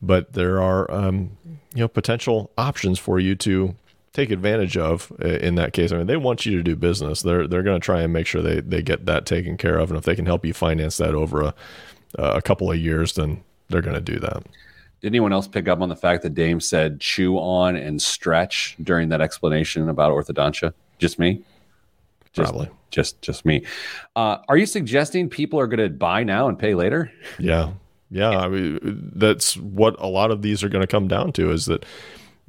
[0.00, 1.36] But there are, um,
[1.74, 3.74] you know, potential options for you to
[4.12, 5.92] take advantage of uh, in that case.
[5.92, 7.22] I mean, they want you to do business.
[7.22, 9.90] They're they're going to try and make sure they they get that taken care of,
[9.90, 11.54] and if they can help you finance that over a
[12.18, 14.44] a couple of years, then they're going to do that.
[15.00, 18.76] Did anyone else pick up on the fact that Dame said chew on and stretch
[18.82, 20.72] during that explanation about orthodontia?
[20.98, 21.42] Just me?
[22.32, 22.70] Just, Probably.
[22.90, 23.64] Just just me.
[24.14, 27.10] Uh, are you suggesting people are going to buy now and pay later?
[27.38, 27.72] Yeah.
[28.10, 28.30] Yeah.
[28.30, 31.66] I mean, that's what a lot of these are going to come down to is
[31.66, 31.84] that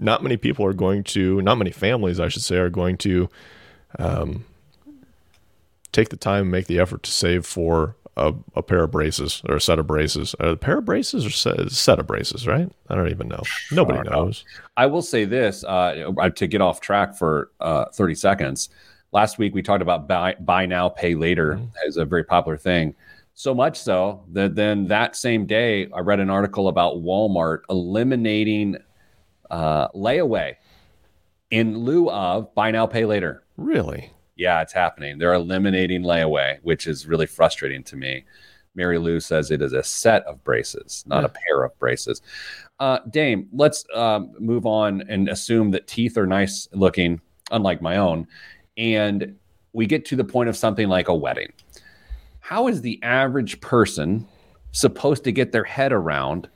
[0.03, 3.29] not many people are going to, not many families, I should say, are going to
[3.97, 4.45] um,
[5.91, 9.41] take the time and make the effort to save for a, a pair of braces
[9.47, 10.35] or a set of braces.
[10.39, 12.69] A pair of braces or set, set of braces, right?
[12.89, 13.41] I don't even know.
[13.71, 14.25] Nobody I don't know.
[14.25, 14.43] knows.
[14.77, 18.69] I will say this uh, to get off track for uh, 30 seconds.
[19.11, 22.95] Last week we talked about buy, buy now, pay later as a very popular thing.
[23.35, 28.77] So much so that then that same day I read an article about Walmart eliminating
[29.53, 30.55] uh, layaway
[31.51, 33.43] in lieu of buy now, pay later.
[33.57, 34.11] Really?
[34.35, 35.19] Yeah, it's happening.
[35.19, 38.25] They're eliminating layaway, which is really frustrating to me.
[38.75, 42.23] Mary Lou says it is a set of braces, not a pair of braces.
[42.79, 47.97] Uh, Dame, let's um, move on and assume that teeth are nice looking, unlike my
[47.97, 48.25] own.
[48.75, 49.35] And
[49.73, 51.53] we get to the point of something like a wedding.
[52.39, 54.27] how is the average person
[54.71, 56.49] supposed to get their head around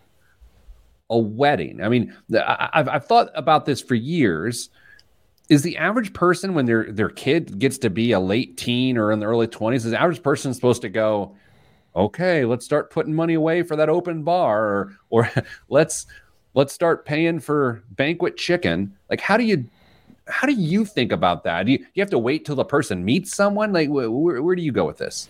[1.10, 1.82] a wedding?
[1.82, 4.70] I mean, I, have I've thought about this for years.
[5.50, 9.12] Is the average person when their their kid gets to be a late teen or
[9.12, 11.36] in the early twenties, is the average person supposed to go,
[11.96, 15.32] okay, let's start putting money away for that open bar, or or
[15.70, 16.06] let's
[16.54, 18.98] let's start paying for banquet chicken?
[19.10, 19.70] Like, how do you
[20.28, 21.66] how do you think about that?
[21.66, 23.72] Do you, you have to wait till the person meets someone?
[23.72, 25.30] Like, wh- where, where do you go with this?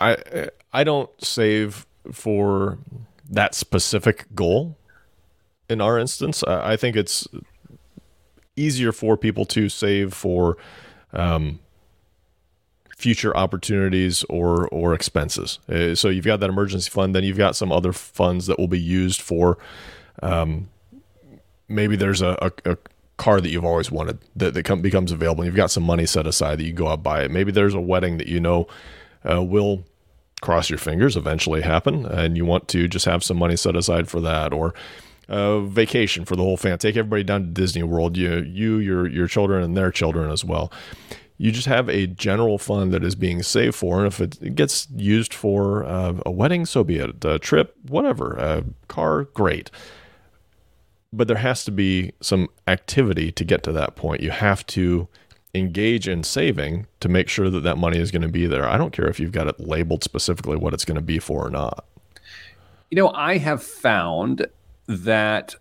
[0.00, 2.78] I I don't save for
[3.30, 4.77] that specific goal.
[5.68, 7.28] In our instance, I, think it's
[8.56, 10.56] easier for people to save for
[11.12, 11.58] um,
[12.96, 15.58] future opportunities or or expenses.
[15.68, 18.68] Uh, so you've got that emergency fund, then you've got some other funds that will
[18.68, 19.58] be used for.
[20.22, 20.68] Um,
[21.68, 22.76] maybe there's a, a, a
[23.18, 25.42] car that you've always wanted that, that come, becomes available.
[25.42, 27.30] And you've got some money set aside that you go out buy it.
[27.30, 28.66] Maybe there's a wedding that you know
[29.28, 29.84] uh, will
[30.40, 34.08] cross your fingers eventually happen, and you want to just have some money set aside
[34.08, 34.72] for that, or
[35.28, 36.78] a vacation for the whole family.
[36.78, 38.16] Take everybody down to Disney World.
[38.16, 40.72] You, you, your your children, and their children as well.
[41.36, 44.88] You just have a general fund that is being saved for, and if it gets
[44.90, 47.24] used for uh, a wedding, so be it.
[47.24, 48.32] A trip, whatever.
[48.32, 49.70] A car, great
[51.12, 54.22] but there has to be some activity to get to that point.
[54.22, 55.08] You have to
[55.54, 58.68] engage in saving to make sure that that money is going to be there.
[58.68, 61.46] I don't care if you've got it labeled specifically what it's going to be for
[61.46, 61.86] or not.
[62.90, 64.46] You know, I have found
[64.88, 65.54] that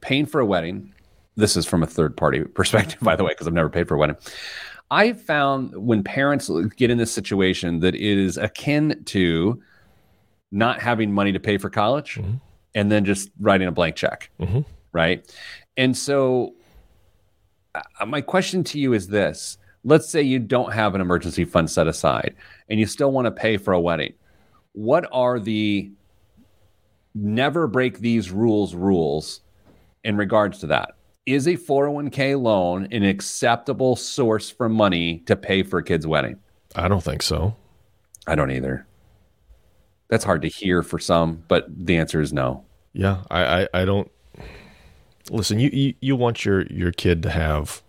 [0.00, 0.94] paying for a wedding,
[1.36, 3.94] this is from a third party perspective, by the way, because I've never paid for
[3.94, 4.16] a wedding.
[4.90, 9.62] I found when parents get in this situation that it is akin to
[10.50, 12.16] not having money to pay for college.
[12.16, 12.34] Mm-hmm
[12.74, 14.30] and then just writing a blank check.
[14.40, 14.60] Mm-hmm.
[14.92, 15.34] Right.
[15.76, 16.54] And so,
[17.74, 21.68] uh, my question to you is this let's say you don't have an emergency fund
[21.68, 22.36] set aside
[22.68, 24.12] and you still want to pay for a wedding.
[24.74, 25.90] What are the
[27.14, 29.40] never break these rules rules
[30.04, 30.96] in regards to that?
[31.26, 36.38] Is a 401k loan an acceptable source for money to pay for a kid's wedding?
[36.74, 37.54] I don't think so.
[38.26, 38.86] I don't either.
[40.08, 42.64] That's hard to hear for some, but the answer is no.
[42.92, 44.10] Yeah, I, I, I don't
[45.30, 45.58] listen.
[45.58, 47.82] You, you you want your your kid to have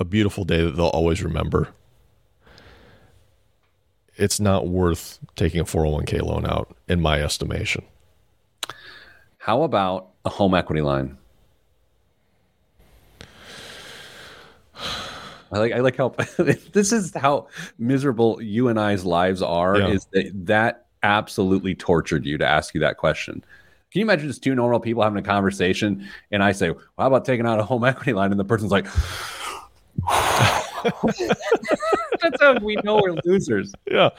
[0.00, 1.68] a beautiful day that they'll always remember.
[4.16, 7.84] It's not worth taking a 401k loan out, in my estimation.
[9.48, 11.16] How about a home equity line?
[14.76, 19.78] I like I like how this is how miserable you and I's lives are.
[19.78, 19.88] Yeah.
[19.88, 23.42] Is that that absolutely tortured you to ask you that question?
[23.90, 27.06] Can you imagine just two normal people having a conversation and I say, well, how
[27.06, 28.32] about taking out a home equity line?
[28.32, 28.84] And the person's like,
[32.20, 33.72] that's how we know we're losers.
[33.90, 34.10] Yeah.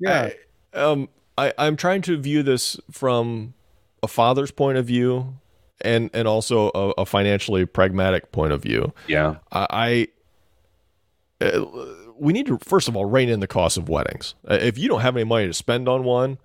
[0.00, 0.32] Yeah.
[0.74, 1.08] I, um,
[1.38, 3.54] I, I'm trying to view this from
[4.06, 5.34] a father's point of view
[5.80, 8.94] and, and also a, a financially pragmatic point of view.
[9.08, 9.36] Yeah.
[9.50, 10.08] I,
[11.40, 11.66] I uh,
[12.18, 14.34] we need to first of all rein in the cost of weddings.
[14.48, 16.38] Uh, if you don't have any money to spend on one,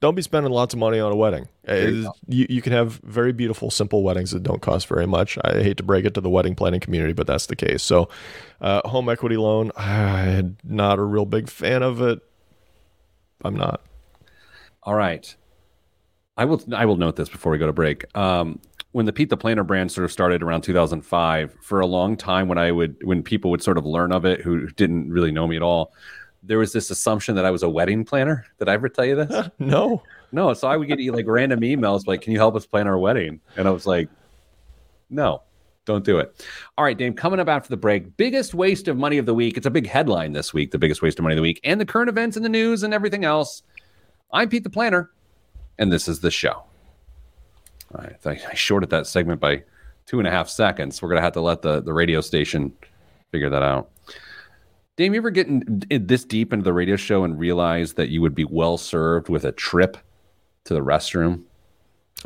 [0.00, 1.48] don't be spending lots of money on a wedding.
[1.66, 5.38] You, you, you, can have very beautiful, simple weddings that don't cost very much.
[5.42, 7.82] I hate to break it to the wedding planning community, but that's the case.
[7.82, 8.08] So,
[8.60, 12.20] uh, home equity loan, I'm not a real big fan of it.
[13.44, 13.80] I'm not.
[14.84, 15.34] All right.
[16.38, 18.04] I will I will note this before we go to break.
[18.16, 18.60] Um,
[18.92, 22.48] when the Pete the Planner brand sort of started around 2005, for a long time
[22.48, 25.46] when I would when people would sort of learn of it who didn't really know
[25.48, 25.92] me at all,
[26.42, 28.46] there was this assumption that I was a wedding planner.
[28.58, 29.50] Did I ever tell you this?
[29.58, 30.02] no.
[30.30, 30.54] No.
[30.54, 33.40] So I would get like random emails like, "Can you help us plan our wedding?"
[33.56, 34.08] And I was like,
[35.10, 35.42] "No,
[35.86, 36.46] don't do it."
[36.78, 37.14] All right, Dame.
[37.14, 39.56] Coming up after the break, biggest waste of money of the week.
[39.56, 40.70] It's a big headline this week.
[40.70, 42.84] The biggest waste of money of the week, and the current events in the news
[42.84, 43.64] and everything else.
[44.30, 45.10] I'm Pete the Planner,
[45.78, 46.64] and this is the show.
[47.94, 49.62] All right, I shorted that segment by
[50.06, 51.00] two and a half seconds.
[51.00, 52.72] We're gonna have to let the the radio station
[53.30, 53.90] figure that out.
[54.96, 58.08] Dame, you ever get in, in this deep into the radio show and realize that
[58.08, 59.96] you would be well served with a trip
[60.64, 61.44] to the restroom?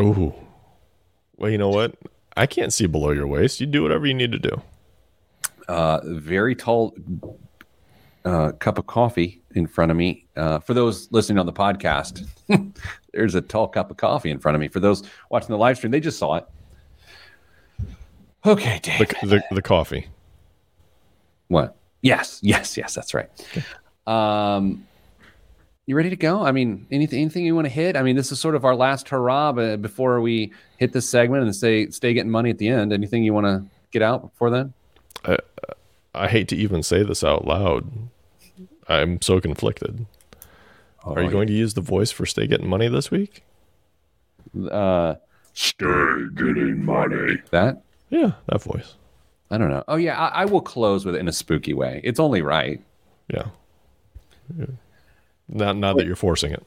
[0.00, 0.32] Ooh.
[1.36, 1.96] Well, you know what?
[2.34, 3.60] I can't see below your waist.
[3.60, 4.62] You do whatever you need to do.
[5.68, 6.94] Uh, very tall
[8.24, 10.26] uh, cup of coffee in front of me.
[10.36, 12.26] Uh, for those listening on the podcast,
[13.12, 14.68] there's a tall cup of coffee in front of me.
[14.68, 16.46] For those watching the live stream, they just saw it.
[18.44, 18.98] Okay, Dave.
[18.98, 20.08] The, the, the coffee.
[21.48, 21.76] What?
[22.00, 23.28] Yes, yes, yes, that's right.
[23.50, 23.64] Okay.
[24.06, 24.86] Um,
[25.86, 26.42] you ready to go?
[26.42, 27.96] I mean, anything anything you want to hit?
[27.96, 31.54] I mean, this is sort of our last hurrah before we hit this segment and
[31.54, 32.92] stay stay getting money at the end.
[32.92, 34.72] Anything you want to get out before then?
[35.24, 35.38] I,
[36.14, 37.90] I hate to even say this out loud.
[38.88, 40.06] I'm so conflicted.
[41.04, 43.42] Are you going to use the voice for stay getting money this week?
[44.70, 45.14] Uh,
[45.54, 45.84] Stay
[46.34, 47.36] getting money.
[47.50, 48.94] that Yeah, that voice.
[49.50, 49.84] I don't know.
[49.88, 52.00] Oh yeah, I, I will close with it in a spooky way.
[52.04, 52.80] It's only right.
[53.28, 53.46] Yeah.
[54.58, 54.66] yeah.
[55.48, 56.64] Not not that you're forcing it.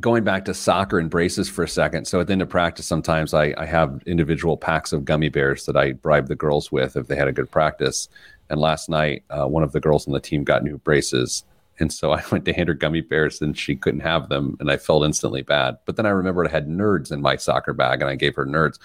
[0.00, 2.06] going back to soccer and braces for a second.
[2.06, 5.66] So at the end of practice, sometimes I, I have individual packs of gummy bears
[5.66, 8.08] that I bribe the girls with if they had a good practice.
[8.50, 11.44] And last night, uh, one of the girls on the team got new braces.
[11.80, 14.56] And so I went to hand her gummy bears and she couldn't have them.
[14.60, 15.78] And I felt instantly bad.
[15.86, 18.46] But then I remembered I had nerds in my soccer bag and I gave her
[18.46, 18.78] nerds.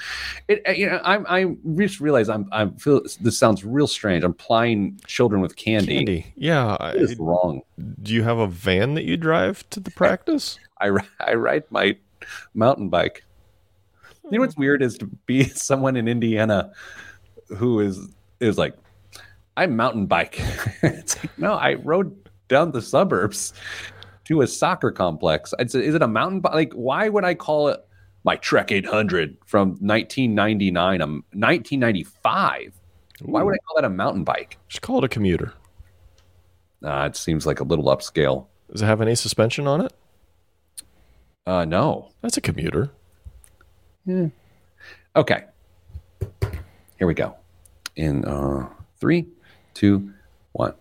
[0.47, 4.23] It, uh, you know, I'm, I just realized I'm, I feel this sounds real strange.
[4.23, 5.97] I'm plying children with candy.
[5.97, 6.33] Candy.
[6.35, 6.77] Yeah.
[6.79, 7.61] I, It is wrong.
[8.01, 10.57] do you have a van that you drive to the practice?
[10.81, 10.89] I,
[11.19, 11.97] I ride my
[12.53, 13.23] mountain bike.
[14.31, 16.71] You know what's weird is to be someone in Indiana
[17.57, 17.99] who is
[18.39, 18.75] is like,
[19.59, 20.39] I mountain bike.
[20.83, 22.15] it's like, no, I rode
[22.47, 23.51] down the suburbs
[24.23, 25.53] to a soccer complex.
[25.59, 26.53] I'd say, is it a mountain bike?
[26.53, 27.85] Like, why would I call it
[28.23, 31.01] my Trek 800 from 1999?
[31.01, 32.73] Um, 1995.
[33.23, 34.57] Why would I call that a mountain bike?
[34.69, 35.51] Just call it a commuter.
[36.81, 38.45] Uh, it seems like a little upscale.
[38.71, 39.91] Does it have any suspension on it?
[41.45, 42.13] Uh, no.
[42.21, 42.91] That's a commuter.
[44.05, 44.27] Yeah.
[45.17, 45.43] Okay.
[46.97, 47.35] Here we go.
[47.97, 48.69] In uh,
[49.01, 49.27] three,
[49.79, 50.11] two,
[50.51, 50.73] one.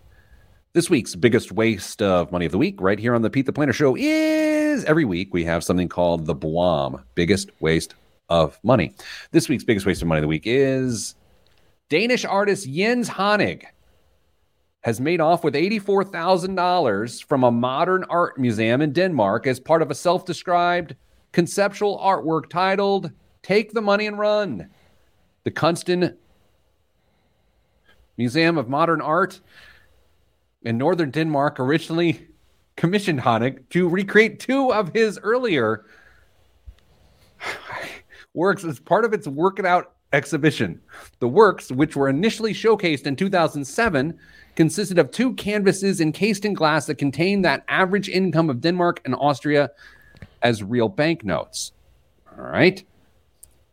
[0.73, 3.53] This week's biggest waste of money of the week, right here on the Pete the
[3.53, 7.95] Planner Show, is every week we have something called the BWAM, biggest waste
[8.27, 8.93] of money.
[9.31, 11.15] This week's biggest waste of money of the week is
[11.89, 13.63] Danish artist Jens Haaning
[14.81, 19.91] has made off with $84,000 from a modern art museum in Denmark as part of
[19.91, 20.93] a self described
[21.31, 23.11] conceptual artwork titled
[23.43, 24.69] Take the Money and Run.
[25.45, 26.17] The Kunsten
[28.19, 29.39] Museum of Modern Art
[30.63, 32.27] in northern Denmark originally
[32.75, 35.85] commissioned Haaning to recreate two of his earlier
[38.33, 40.81] works as part of its Work It Out exhibition.
[41.19, 44.19] The works, which were initially showcased in 2007,
[44.57, 49.15] consisted of two canvases encased in glass that contained that average income of Denmark and
[49.15, 49.71] Austria
[50.41, 51.71] as real banknotes.
[52.37, 52.83] All right.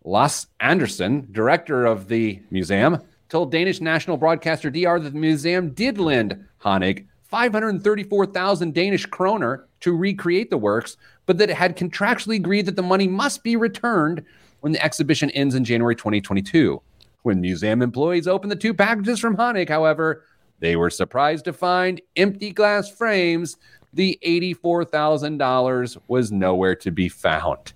[0.04, 5.98] Lasse Andersson, director of the museum, told Danish national broadcaster DR that the museum did
[5.98, 10.96] lend Haaning 534,000 Danish kroner to recreate the works,
[11.26, 14.24] but that it had contractually agreed that the money must be returned
[14.60, 16.80] when the exhibition ends in January 2022.
[17.22, 20.24] When museum employees opened the two packages from Haaning, however,
[20.60, 23.56] they were surprised to find empty glass frames.
[23.92, 27.72] The $84,000 was nowhere to be found.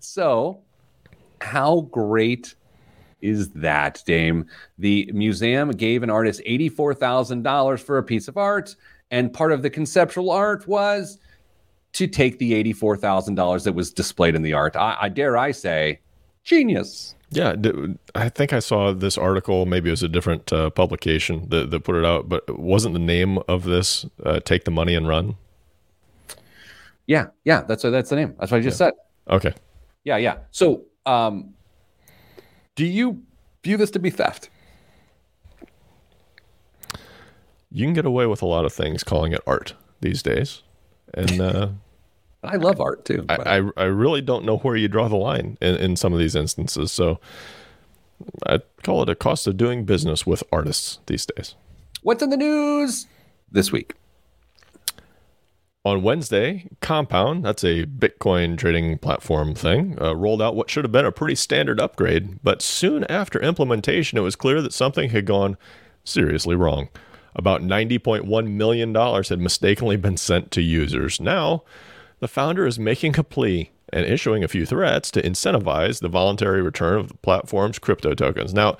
[0.00, 0.60] So,
[1.40, 2.54] how great
[3.20, 4.46] is that, Dame?
[4.78, 8.76] The museum gave an artist $84,000 for a piece of art,
[9.10, 11.18] and part of the conceptual art was
[11.92, 14.76] to take the $84,000 that was displayed in the art.
[14.76, 16.00] I, I dare I say,
[16.44, 17.14] genius.
[17.30, 17.54] Yeah,
[18.14, 19.66] I think I saw this article.
[19.66, 23.00] Maybe it was a different uh, publication that, that put it out, but wasn't the
[23.00, 25.36] name of this uh, "Take the Money and Run"?
[27.06, 28.34] Yeah, yeah, that's that's the name.
[28.40, 28.94] That's what I just said.
[29.28, 29.52] Okay,
[30.04, 30.38] Yeah, yeah.
[30.52, 31.52] So, um,
[32.78, 33.22] do you
[33.64, 34.50] view this to be theft?
[37.70, 40.62] you can get away with a lot of things calling it art these days,
[41.12, 41.68] and uh,
[42.42, 43.26] I love art too.
[43.28, 46.18] I, I I really don't know where you draw the line in, in some of
[46.18, 46.92] these instances.
[46.92, 47.20] So
[48.46, 51.54] I call it a cost of doing business with artists these days.
[52.02, 53.06] What's in the news
[53.50, 53.94] this week?
[55.88, 60.92] On Wednesday, Compound, that's a Bitcoin trading platform thing, uh, rolled out what should have
[60.92, 62.40] been a pretty standard upgrade.
[62.42, 65.56] But soon after implementation, it was clear that something had gone
[66.04, 66.90] seriously wrong.
[67.34, 71.22] About $90.1 million had mistakenly been sent to users.
[71.22, 71.62] Now,
[72.20, 76.60] the founder is making a plea and issuing a few threats to incentivize the voluntary
[76.60, 78.52] return of the platform's crypto tokens.
[78.52, 78.76] Now,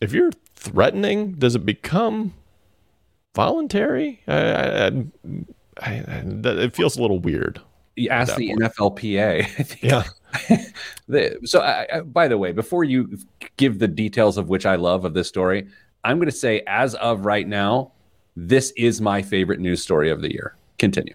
[0.00, 2.34] if you're threatening, does it become
[3.36, 4.20] voluntary?
[4.26, 5.04] I, I, I,
[5.80, 7.60] I, it feels a little weird.
[7.96, 8.60] You ask the point.
[8.60, 9.42] NFLPA.
[9.58, 10.04] I think Yeah.
[11.06, 13.18] The, so, I, I, by the way, before you
[13.56, 15.68] give the details of which I love of this story,
[16.02, 17.92] I'm going to say, as of right now,
[18.34, 20.56] this is my favorite news story of the year.
[20.78, 21.14] Continue.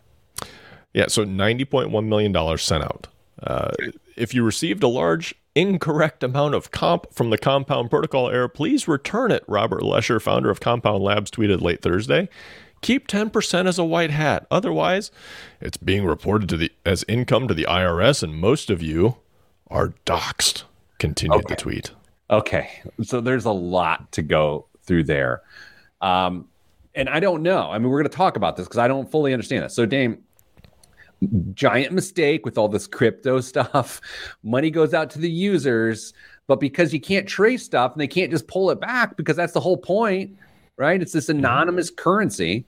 [0.94, 3.08] Yeah, so $90.1 million sent out.
[3.42, 3.72] Uh,
[4.16, 8.88] if you received a large incorrect amount of comp from the Compound Protocol error, please
[8.88, 12.30] return it, Robert Leshner, founder of Compound Labs, tweeted late Thursday.
[12.82, 14.48] Keep 10% as a white hat.
[14.50, 15.12] Otherwise,
[15.60, 19.18] it's being reported to the as income to the IRS, and most of you
[19.70, 20.64] are doxxed,
[20.98, 21.92] continued the tweet.
[22.30, 22.70] Okay,
[23.04, 25.42] so there's a lot to go through there,
[26.02, 26.48] um,
[26.96, 27.70] and I don't know.
[27.70, 29.72] I mean, we're going to talk about this because I don't fully understand it.
[29.72, 30.24] So, Dame,
[31.54, 34.02] giant mistake with all this crypto stuff.
[34.44, 36.14] Money goes out to the users,
[36.48, 39.54] but because you can't trace stuff and they can't just pull it back because that's
[39.54, 40.38] the whole point,
[40.80, 41.02] right?
[41.02, 42.66] It's this anonymous currency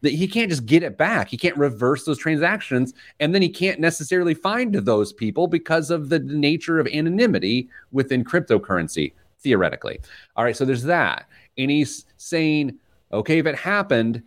[0.00, 1.28] that he can't just get it back.
[1.28, 2.94] He can't reverse those transactions.
[3.20, 8.24] And then he can't necessarily find those people because of the nature of anonymity within
[8.24, 10.00] cryptocurrency, theoretically.
[10.34, 11.28] All right, so there's that.
[11.58, 12.78] And he's saying,
[13.12, 14.22] okay, if it happened,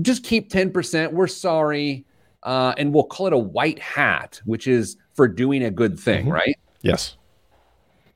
[0.00, 1.12] just keep 10%.
[1.12, 2.04] We're sorry.
[2.42, 6.26] Uh, and we'll call it a white hat, which is for doing a good thing,
[6.26, 6.32] Mhm.
[6.32, 6.56] right?
[6.80, 7.16] Yes.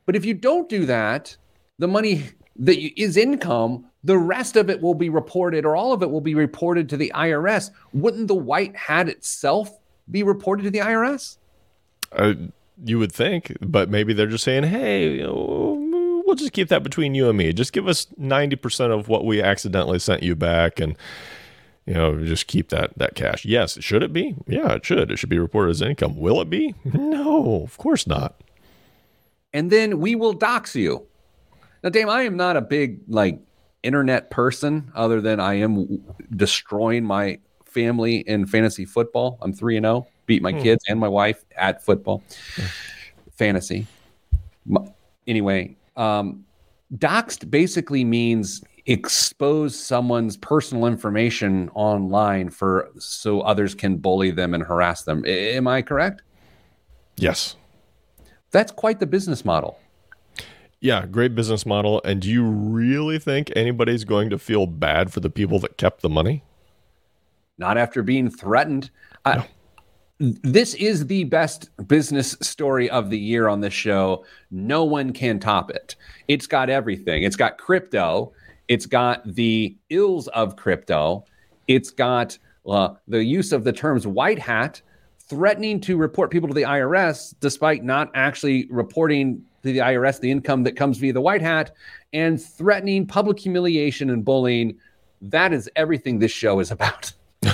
[0.04, 1.36] But if you don't do that,
[1.78, 2.24] the money
[2.58, 6.10] that you, is income, the rest of it will be reported, or all of it
[6.10, 7.70] will be reported to the IRS.
[7.92, 9.78] Wouldn't the white hat itself
[10.08, 11.38] be reported to the IRS?
[12.12, 12.34] Uh,
[12.84, 17.28] you would think, but maybe they're just saying, "Hey, we'll just keep that between you
[17.28, 17.52] and me.
[17.52, 20.96] Just give us ninety percent of what we accidentally sent you back, and
[21.84, 24.36] you know, just keep that that cash." Yes, should it be?
[24.46, 25.10] Yeah, it should.
[25.10, 26.16] It should be reported as income.
[26.16, 26.76] Will it be?
[26.84, 28.40] No, of course not.
[29.52, 31.08] And then we will dox you.
[31.82, 33.40] Now, Dame, I am not a big like
[33.86, 36.02] internet person, other than I am
[36.34, 39.38] destroying my family in fantasy football.
[39.40, 42.22] I'm three and zero, beat my kids and my wife at football,
[43.32, 43.86] fantasy.
[44.68, 44.92] M-
[45.26, 46.44] Anyway, um,
[46.98, 54.62] doxed basically means expose someone's personal information online for so others can bully them and
[54.62, 55.24] harass them.
[55.26, 56.22] A- am I correct?
[57.16, 57.56] Yes.
[58.52, 59.80] That's quite the business model.
[60.80, 62.00] Yeah, great business model.
[62.04, 66.02] And do you really think anybody's going to feel bad for the people that kept
[66.02, 66.42] the money?
[67.58, 68.90] not after being threatened.
[69.24, 69.46] I,
[70.18, 74.24] This is the best business story of the year on this show.
[74.50, 75.96] No one can top it.
[76.28, 77.22] It's got everything.
[77.22, 78.32] It's got crypto.
[78.68, 81.24] It's got the ills of crypto.
[81.68, 84.80] It's got uh, the use of the terms white hat,
[85.28, 90.30] threatening to report people to the IRS despite not actually reporting to the IRS the
[90.30, 91.72] income that comes via the white hat,
[92.12, 94.78] and threatening public humiliation and bullying.
[95.20, 97.12] That is everything this show is about.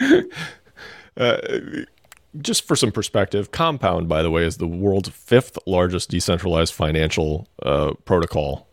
[1.16, 1.36] Uh,
[2.40, 7.46] just for some perspective, Compound, by the way, is the world's fifth largest decentralized financial
[7.62, 8.66] uh, protocol.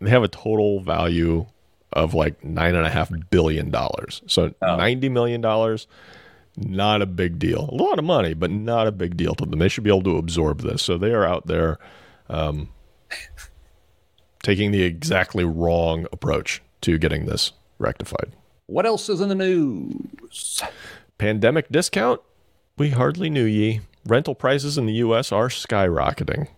[0.00, 1.46] They have a total value
[1.92, 4.22] of like nine and a half billion dollars.
[4.26, 5.86] So ninety million dollars,
[6.56, 7.68] not a big deal.
[7.70, 9.58] A lot of money, but not a big deal to them.
[9.58, 10.82] They should be able to absorb this.
[10.82, 11.78] So they are out there
[12.28, 12.68] um,
[14.42, 18.32] taking the exactly wrong approach to getting this rectified.
[18.66, 20.62] What else is in the news?
[21.18, 22.20] Pandemic discount?
[22.76, 23.80] We hardly knew ye.
[24.06, 25.32] Rental prices in the U.S.
[25.32, 26.48] are skyrocketing.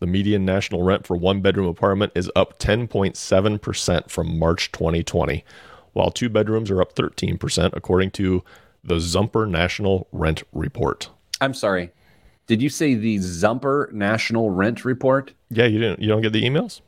[0.00, 5.44] The median national rent for one bedroom apartment is up 10.7% from March 2020,
[5.92, 8.44] while two bedrooms are up 13%, according to
[8.88, 11.10] the Zumper National Rent Report.
[11.40, 11.92] I'm sorry.
[12.46, 15.32] Did you say the Zumper National Rent Report?
[15.50, 16.00] Yeah, you didn't.
[16.00, 16.80] You don't get the emails.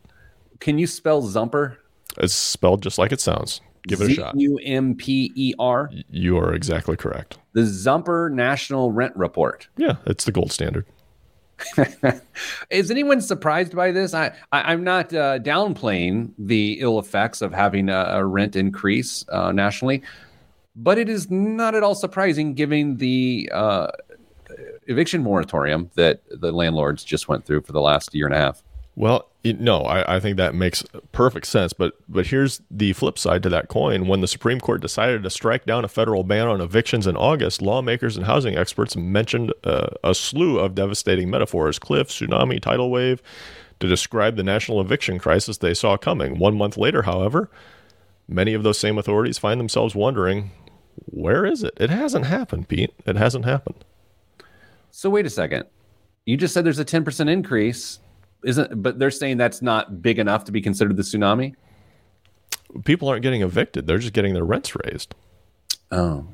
[0.59, 1.76] Can you spell Zumper?
[2.18, 3.61] It's spelled just like it sounds.
[3.86, 4.34] Give it a shot.
[4.36, 5.90] U M P E R.
[6.11, 7.38] You are exactly correct.
[7.53, 9.68] The Zumper National Rent Report.
[9.76, 10.86] Yeah, it's the gold standard.
[12.70, 14.14] Is anyone surprised by this?
[14.14, 19.24] I, I I'm not uh, downplaying the ill effects of having a, a rent increase
[19.28, 20.03] uh, nationally,
[20.83, 23.89] but it is not at all surprising given the uh,
[24.87, 28.62] eviction moratorium that the landlords just went through for the last year and a half.
[28.97, 31.72] Well, it, no, I, I think that makes perfect sense.
[31.72, 34.09] But but here's the flip side to that coin.
[34.09, 37.62] When the Supreme Court decided to strike down a federal ban on evictions in August,
[37.62, 43.22] lawmakers and housing experts mentioned uh, a slew of devastating metaphors: cliff, tsunami, tidal wave,
[43.81, 46.39] to describe the national eviction crisis they saw coming.
[46.39, 47.49] One month later, however,
[48.28, 50.51] many of those same authorities find themselves wondering,
[51.07, 51.74] where is it?
[51.78, 52.92] It hasn't happened, Pete.
[53.07, 53.84] It hasn't happened.
[54.90, 55.64] So wait a second.
[56.26, 57.98] You just said there's a 10% increase,
[58.44, 61.55] isn't but they're saying that's not big enough to be considered the tsunami?
[62.84, 65.14] People aren't getting evicted; they're just getting their rents raised.
[65.90, 66.26] Oh.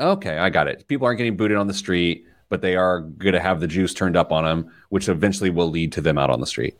[0.00, 0.86] Okay, I got it.
[0.88, 3.94] People aren't getting booted on the street, but they are going to have the juice
[3.94, 6.76] turned up on them, which eventually will lead to them out on the street.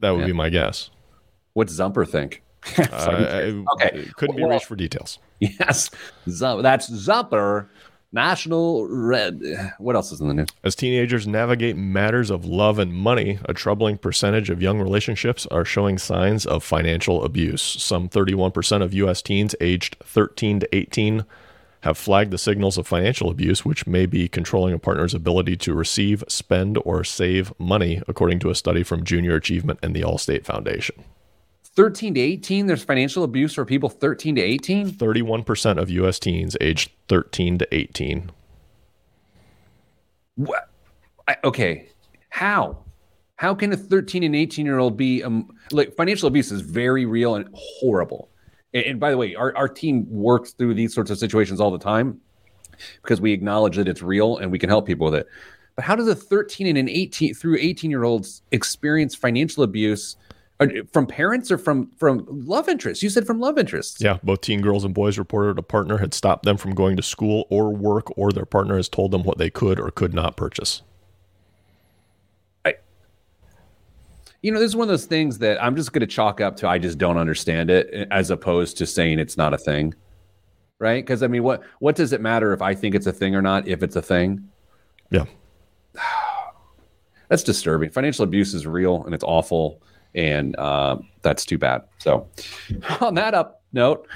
[0.00, 0.26] That would Yeah.
[0.26, 0.90] be my guess.
[1.52, 2.42] What's Zumper think?
[2.78, 3.62] Uh.
[3.74, 4.08] Okay.
[4.16, 5.18] couldn't be Well- reached for details.
[5.42, 5.90] Yes,
[6.26, 7.68] that's Zumper
[8.12, 9.42] National Red.
[9.78, 10.48] What else is in the news?
[10.62, 15.64] As teenagers navigate matters of love and money, a troubling percentage of young relationships are
[15.64, 17.62] showing signs of financial abuse.
[17.62, 19.22] Some 31% of U.S.
[19.22, 21.24] teens aged 13 to 18
[21.80, 25.74] have flagged the signals of financial abuse, which may be controlling a partner's ability to
[25.74, 30.44] receive, spend, or save money, according to a study from Junior Achievement and the Allstate
[30.44, 31.02] Foundation.
[31.74, 34.90] 13 to 18, there's financial abuse for people 13 to 18.
[34.90, 36.18] 31% of U.S.
[36.18, 38.30] teens aged 13 to 18.
[40.36, 40.68] What?
[41.28, 41.88] I, okay,
[42.28, 42.78] how?
[43.36, 47.06] How can a 13 and 18 year old be um, like financial abuse is very
[47.06, 48.28] real and horrible.
[48.74, 51.70] And, and by the way, our, our team works through these sorts of situations all
[51.70, 52.20] the time
[53.02, 55.26] because we acknowledge that it's real and we can help people with it.
[55.74, 60.16] But how does a 13 and an 18 through 18 year olds experience financial abuse
[60.92, 63.02] from parents or from from love interests?
[63.02, 64.00] You said from love interests.
[64.00, 67.02] Yeah, both teen girls and boys reported a partner had stopped them from going to
[67.02, 70.36] school or work, or their partner has told them what they could or could not
[70.36, 70.82] purchase.
[72.64, 72.74] I,
[74.42, 76.56] you know, this is one of those things that I'm just going to chalk up
[76.58, 79.94] to I just don't understand it, as opposed to saying it's not a thing,
[80.78, 81.04] right?
[81.04, 83.42] Because I mean, what what does it matter if I think it's a thing or
[83.42, 83.66] not?
[83.68, 84.48] If it's a thing,
[85.10, 85.24] Yeah.
[87.28, 87.90] that's disturbing.
[87.90, 89.80] Financial abuse is real and it's awful,
[90.14, 91.82] and uh, that's too bad.
[91.98, 92.28] So,
[93.00, 94.06] on that up note,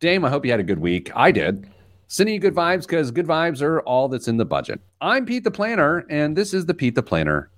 [0.00, 1.10] Dame, I hope you had a good week.
[1.14, 1.68] I did.
[2.08, 4.80] Sending you good vibes because good vibes are all that's in the budget.
[5.00, 7.50] I'm Pete the Planner, and this is the Pete the Planner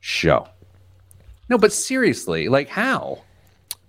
[0.00, 0.46] show.
[1.48, 3.22] No, but seriously, like how?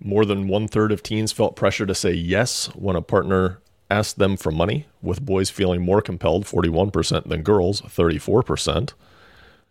[0.00, 4.18] More than one third of teens felt pressure to say yes when a partner asked
[4.18, 8.92] them for money, with boys feeling more compelled, 41%, than girls, 34%.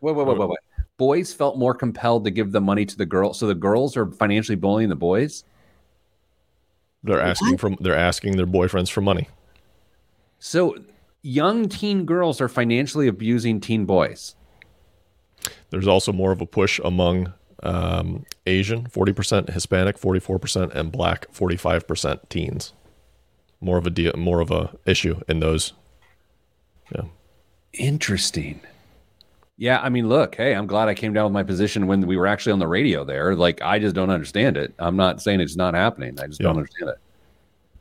[0.02, 0.60] Wait, wait, wait, wait, wait.
[1.00, 4.06] Boys felt more compelled to give the money to the girl, so the girls are
[4.06, 5.46] financially bullying the boys.
[7.04, 9.30] They're asking from they're asking their boyfriends for money.
[10.40, 10.76] So
[11.22, 14.36] young teen girls are financially abusing teen boys.
[15.70, 17.34] There's also more of a push among
[17.64, 22.74] um, Asian, 40%, Hispanic, 44%, and Black, 45% teens.
[23.62, 25.72] More of a deal, more of a issue in those.
[26.94, 27.04] Yeah.
[27.72, 28.60] Interesting.
[29.60, 32.16] Yeah, I mean, look, hey, I'm glad I came down with my position when we
[32.16, 33.36] were actually on the radio there.
[33.36, 34.74] Like, I just don't understand it.
[34.80, 36.18] I'm not saying it's not happening.
[36.18, 36.98] I just don't understand it.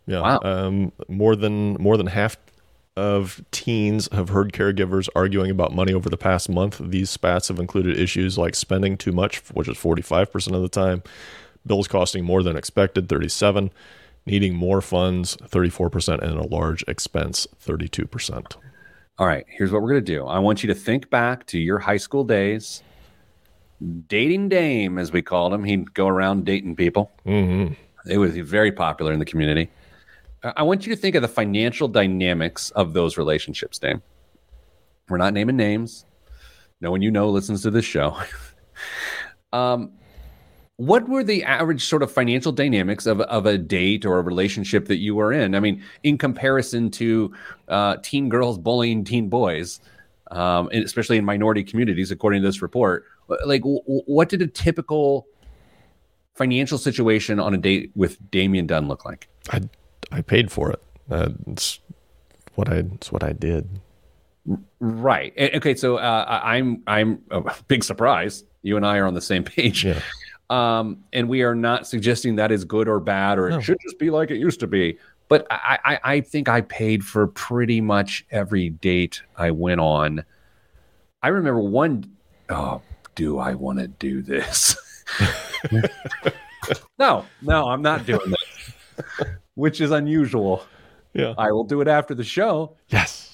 [0.07, 0.21] Yeah.
[0.23, 0.41] Wow.
[0.43, 2.37] Um, more than more than half
[2.97, 6.81] of teens have heard caregivers arguing about money over the past month.
[6.83, 11.05] These spats have included issues like spending too much, which is 45% of the time,
[11.65, 13.71] bills costing more than expected, 37,
[14.27, 18.57] needing more funds, 34%, and a large expense, 32%.
[19.19, 20.27] All right, here's what we're going to do.
[20.27, 22.83] I want you to think back to your high school days.
[24.07, 27.11] Dating Dame, as we called him, he'd go around dating people.
[27.25, 27.69] hmm
[28.09, 29.71] It was very popular in the community.
[30.45, 34.03] I I want you to think of the financial dynamics of those relationships, Dame.
[35.09, 36.05] We're not naming names.
[36.81, 38.17] No one you know listens to this show.
[39.53, 39.98] um,
[40.79, 44.87] what were the average sort of financial dynamics of, of a date or a relationship
[44.87, 45.57] that you were in?
[45.57, 47.35] I mean, in comparison to
[47.67, 49.81] uh, teen girls bullying teen boys,
[50.31, 53.05] um, and especially in minority communities, according to this report,
[53.45, 55.27] like w- what did a typical
[56.37, 59.29] financial situation on a date with Damian Dunn look like?
[59.51, 59.63] I,
[60.13, 60.83] I paid for it.
[61.11, 61.81] Uh, it's
[62.55, 63.69] what I, it's what I did.
[64.79, 65.35] Right.
[65.57, 65.75] Okay.
[65.75, 68.45] So uh, I'm I'm a big surprise.
[68.63, 69.85] You and I are on the same page.
[69.85, 70.01] Yeah.
[70.51, 73.59] Um, and we are not suggesting that is good or bad or No.
[73.59, 74.99] it should just be like it used to be.
[75.29, 80.25] But I, I, I think I paid for pretty much every date I went on.
[81.23, 82.11] I remember one
[82.49, 82.81] oh,
[83.15, 84.77] do I want to do this?
[86.99, 88.73] no, no, I'm not doing this.
[89.55, 90.65] Which is unusual.
[91.15, 91.35] Yeah.
[91.37, 92.77] I will do it after the show.
[92.89, 93.28] Yes.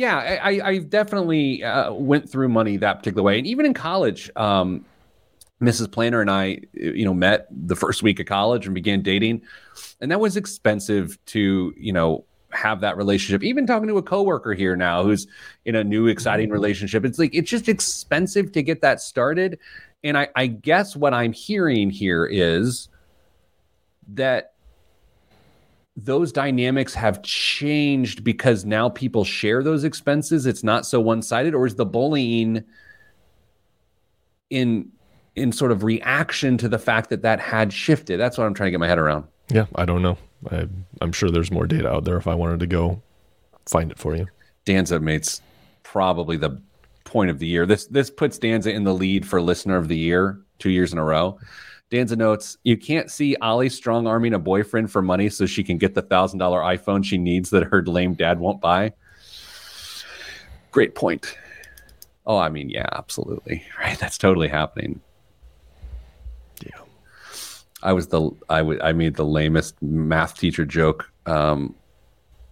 [0.00, 4.30] Yeah, I, I- definitely uh, went through money that particular way, and even in college,
[4.34, 4.86] um,
[5.60, 5.92] Mrs.
[5.92, 9.42] Planner and I, you know, met the first week of college and began dating,
[10.00, 13.42] and that was expensive to, you know, have that relationship.
[13.42, 15.26] Even talking to a coworker here now who's
[15.66, 19.58] in a new exciting relationship, it's like it's just expensive to get that started.
[20.02, 22.88] And I, I guess what I'm hearing here is
[24.14, 24.54] that
[25.96, 31.66] those dynamics have changed because now people share those expenses it's not so one-sided or
[31.66, 32.62] is the bullying
[34.50, 34.90] in
[35.36, 38.68] in sort of reaction to the fact that that had shifted that's what i'm trying
[38.68, 39.66] to get my head around Yeah.
[39.74, 40.16] I don't know.
[40.50, 40.68] I,
[41.00, 43.02] I'm sure there's more data out there if I wanted to go
[43.68, 44.26] find it for you.
[44.64, 45.42] danza makes
[45.82, 46.60] probably the
[47.04, 49.96] point of the year this this puts danza in the lead for listener of the
[49.96, 51.36] year two years in a row
[51.90, 55.76] danza notes you can't see ollie strong arming a boyfriend for money so she can
[55.76, 58.92] get the thousand dollar iphone she needs that her lame dad won't buy
[60.70, 61.36] great point
[62.26, 65.00] oh i mean yeah absolutely right that's totally happening
[66.62, 66.80] Yeah.
[67.82, 71.74] I was the I I made the lamest math teacher joke um,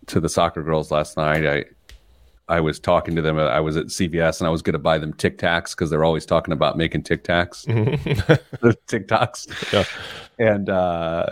[0.07, 1.47] to the soccer girls last night.
[1.47, 1.65] I
[2.49, 3.39] I was talking to them.
[3.39, 6.05] I was at CVS and I was going to buy them Tic Tacs because they're
[6.05, 7.65] always talking about making Tic Tacs,
[8.61, 9.73] the TikToks.
[9.73, 9.85] Yeah.
[10.39, 11.27] And uh,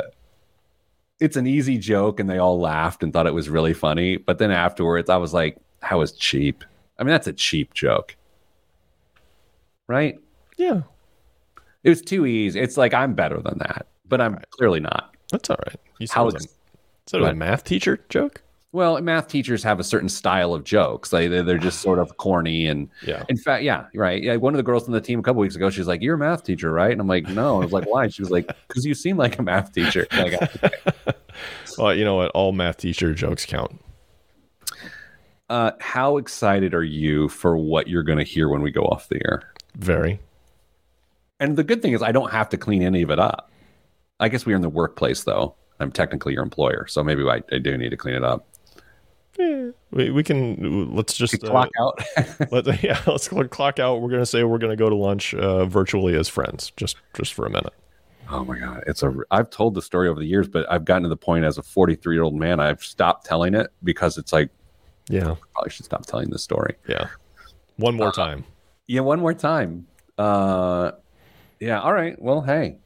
[1.19, 4.19] it's an easy joke, and they all laughed and thought it was really funny.
[4.19, 6.65] But then afterwards, I was like, "That was cheap."
[6.99, 8.17] I mean, that's a cheap joke,
[9.87, 10.19] right?
[10.59, 10.83] yeah,
[11.85, 12.61] It was too easy.
[12.61, 15.15] It's like I'm better than that, but I'm clearly not.
[15.31, 15.77] that's all right.
[15.99, 18.43] You said How it was, a, it was a math teacher joke.
[18.77, 21.09] Well, math teachers have a certain style of jokes.
[21.09, 23.25] They they're, just sort of corny and Yeah.
[23.31, 24.23] In fact, yeah, right.
[24.23, 26.17] Yeah, one of the girls on the team a couple weeks ago, she's like, "You're
[26.17, 28.55] a math teacher, right?" And I'm like, "No." I was like, "Why?" She was like,
[28.69, 30.39] "Because you seem like a math teacher." Like,
[31.79, 32.31] Well, you know what?
[32.33, 33.81] All math teacher jokes count.
[35.49, 39.09] uh, how excited are you for what you're going to hear when we go off
[39.09, 39.55] the air?
[39.77, 40.21] Very.
[41.41, 43.51] And the good thing is, I don't have to clean any of it up.
[44.21, 45.55] I guess we're in the workplace, though.
[45.81, 48.47] I'm technically your employer, so maybe I, I do need to clean it up.
[49.39, 50.95] We, we can.
[50.95, 52.03] Let's just uh, Clock out.
[52.51, 54.01] Let, yeah, let's clock out.
[54.01, 57.47] We're gonna say we're gonna go to lunch uh, virtually as friends, just just for
[57.47, 57.73] a minute.
[58.31, 59.15] oh my god, it's a.
[59.31, 61.63] I've told the story over the years, but I've gotten to the point as a
[61.63, 64.51] 43 year old man, I've stopped telling it because it's like
[65.09, 66.75] Yeah, probably should stop telling this story.
[66.89, 67.09] yeah.
[67.77, 68.45] One more time.
[68.87, 69.87] Yeah, one more time.
[70.17, 70.93] Uh,
[71.61, 71.81] yeah.
[71.81, 72.21] All right.
[72.21, 72.79] Well, hey,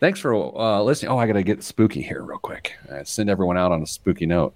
[0.00, 1.10] thanks for uh, listening.
[1.12, 2.74] Oh, I gotta get spooky here real quick.
[2.90, 4.54] Uh, send everyone out on a spooky note.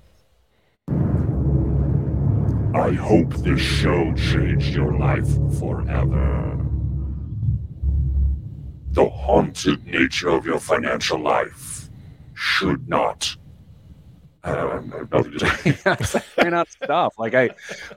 [2.77, 5.27] I hope this show changed your life
[5.59, 6.63] forever.
[8.91, 11.89] The haunted nature of your financial life
[12.35, 13.35] should not.
[14.45, 17.15] Um, Try not to stop.
[17.19, 17.49] Like I,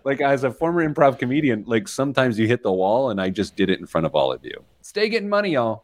[0.06, 3.58] like as a former improv comedian, like sometimes you hit the wall, and I just
[3.58, 4.64] did it in front of all of you.
[4.82, 5.84] Stay getting money, y'all.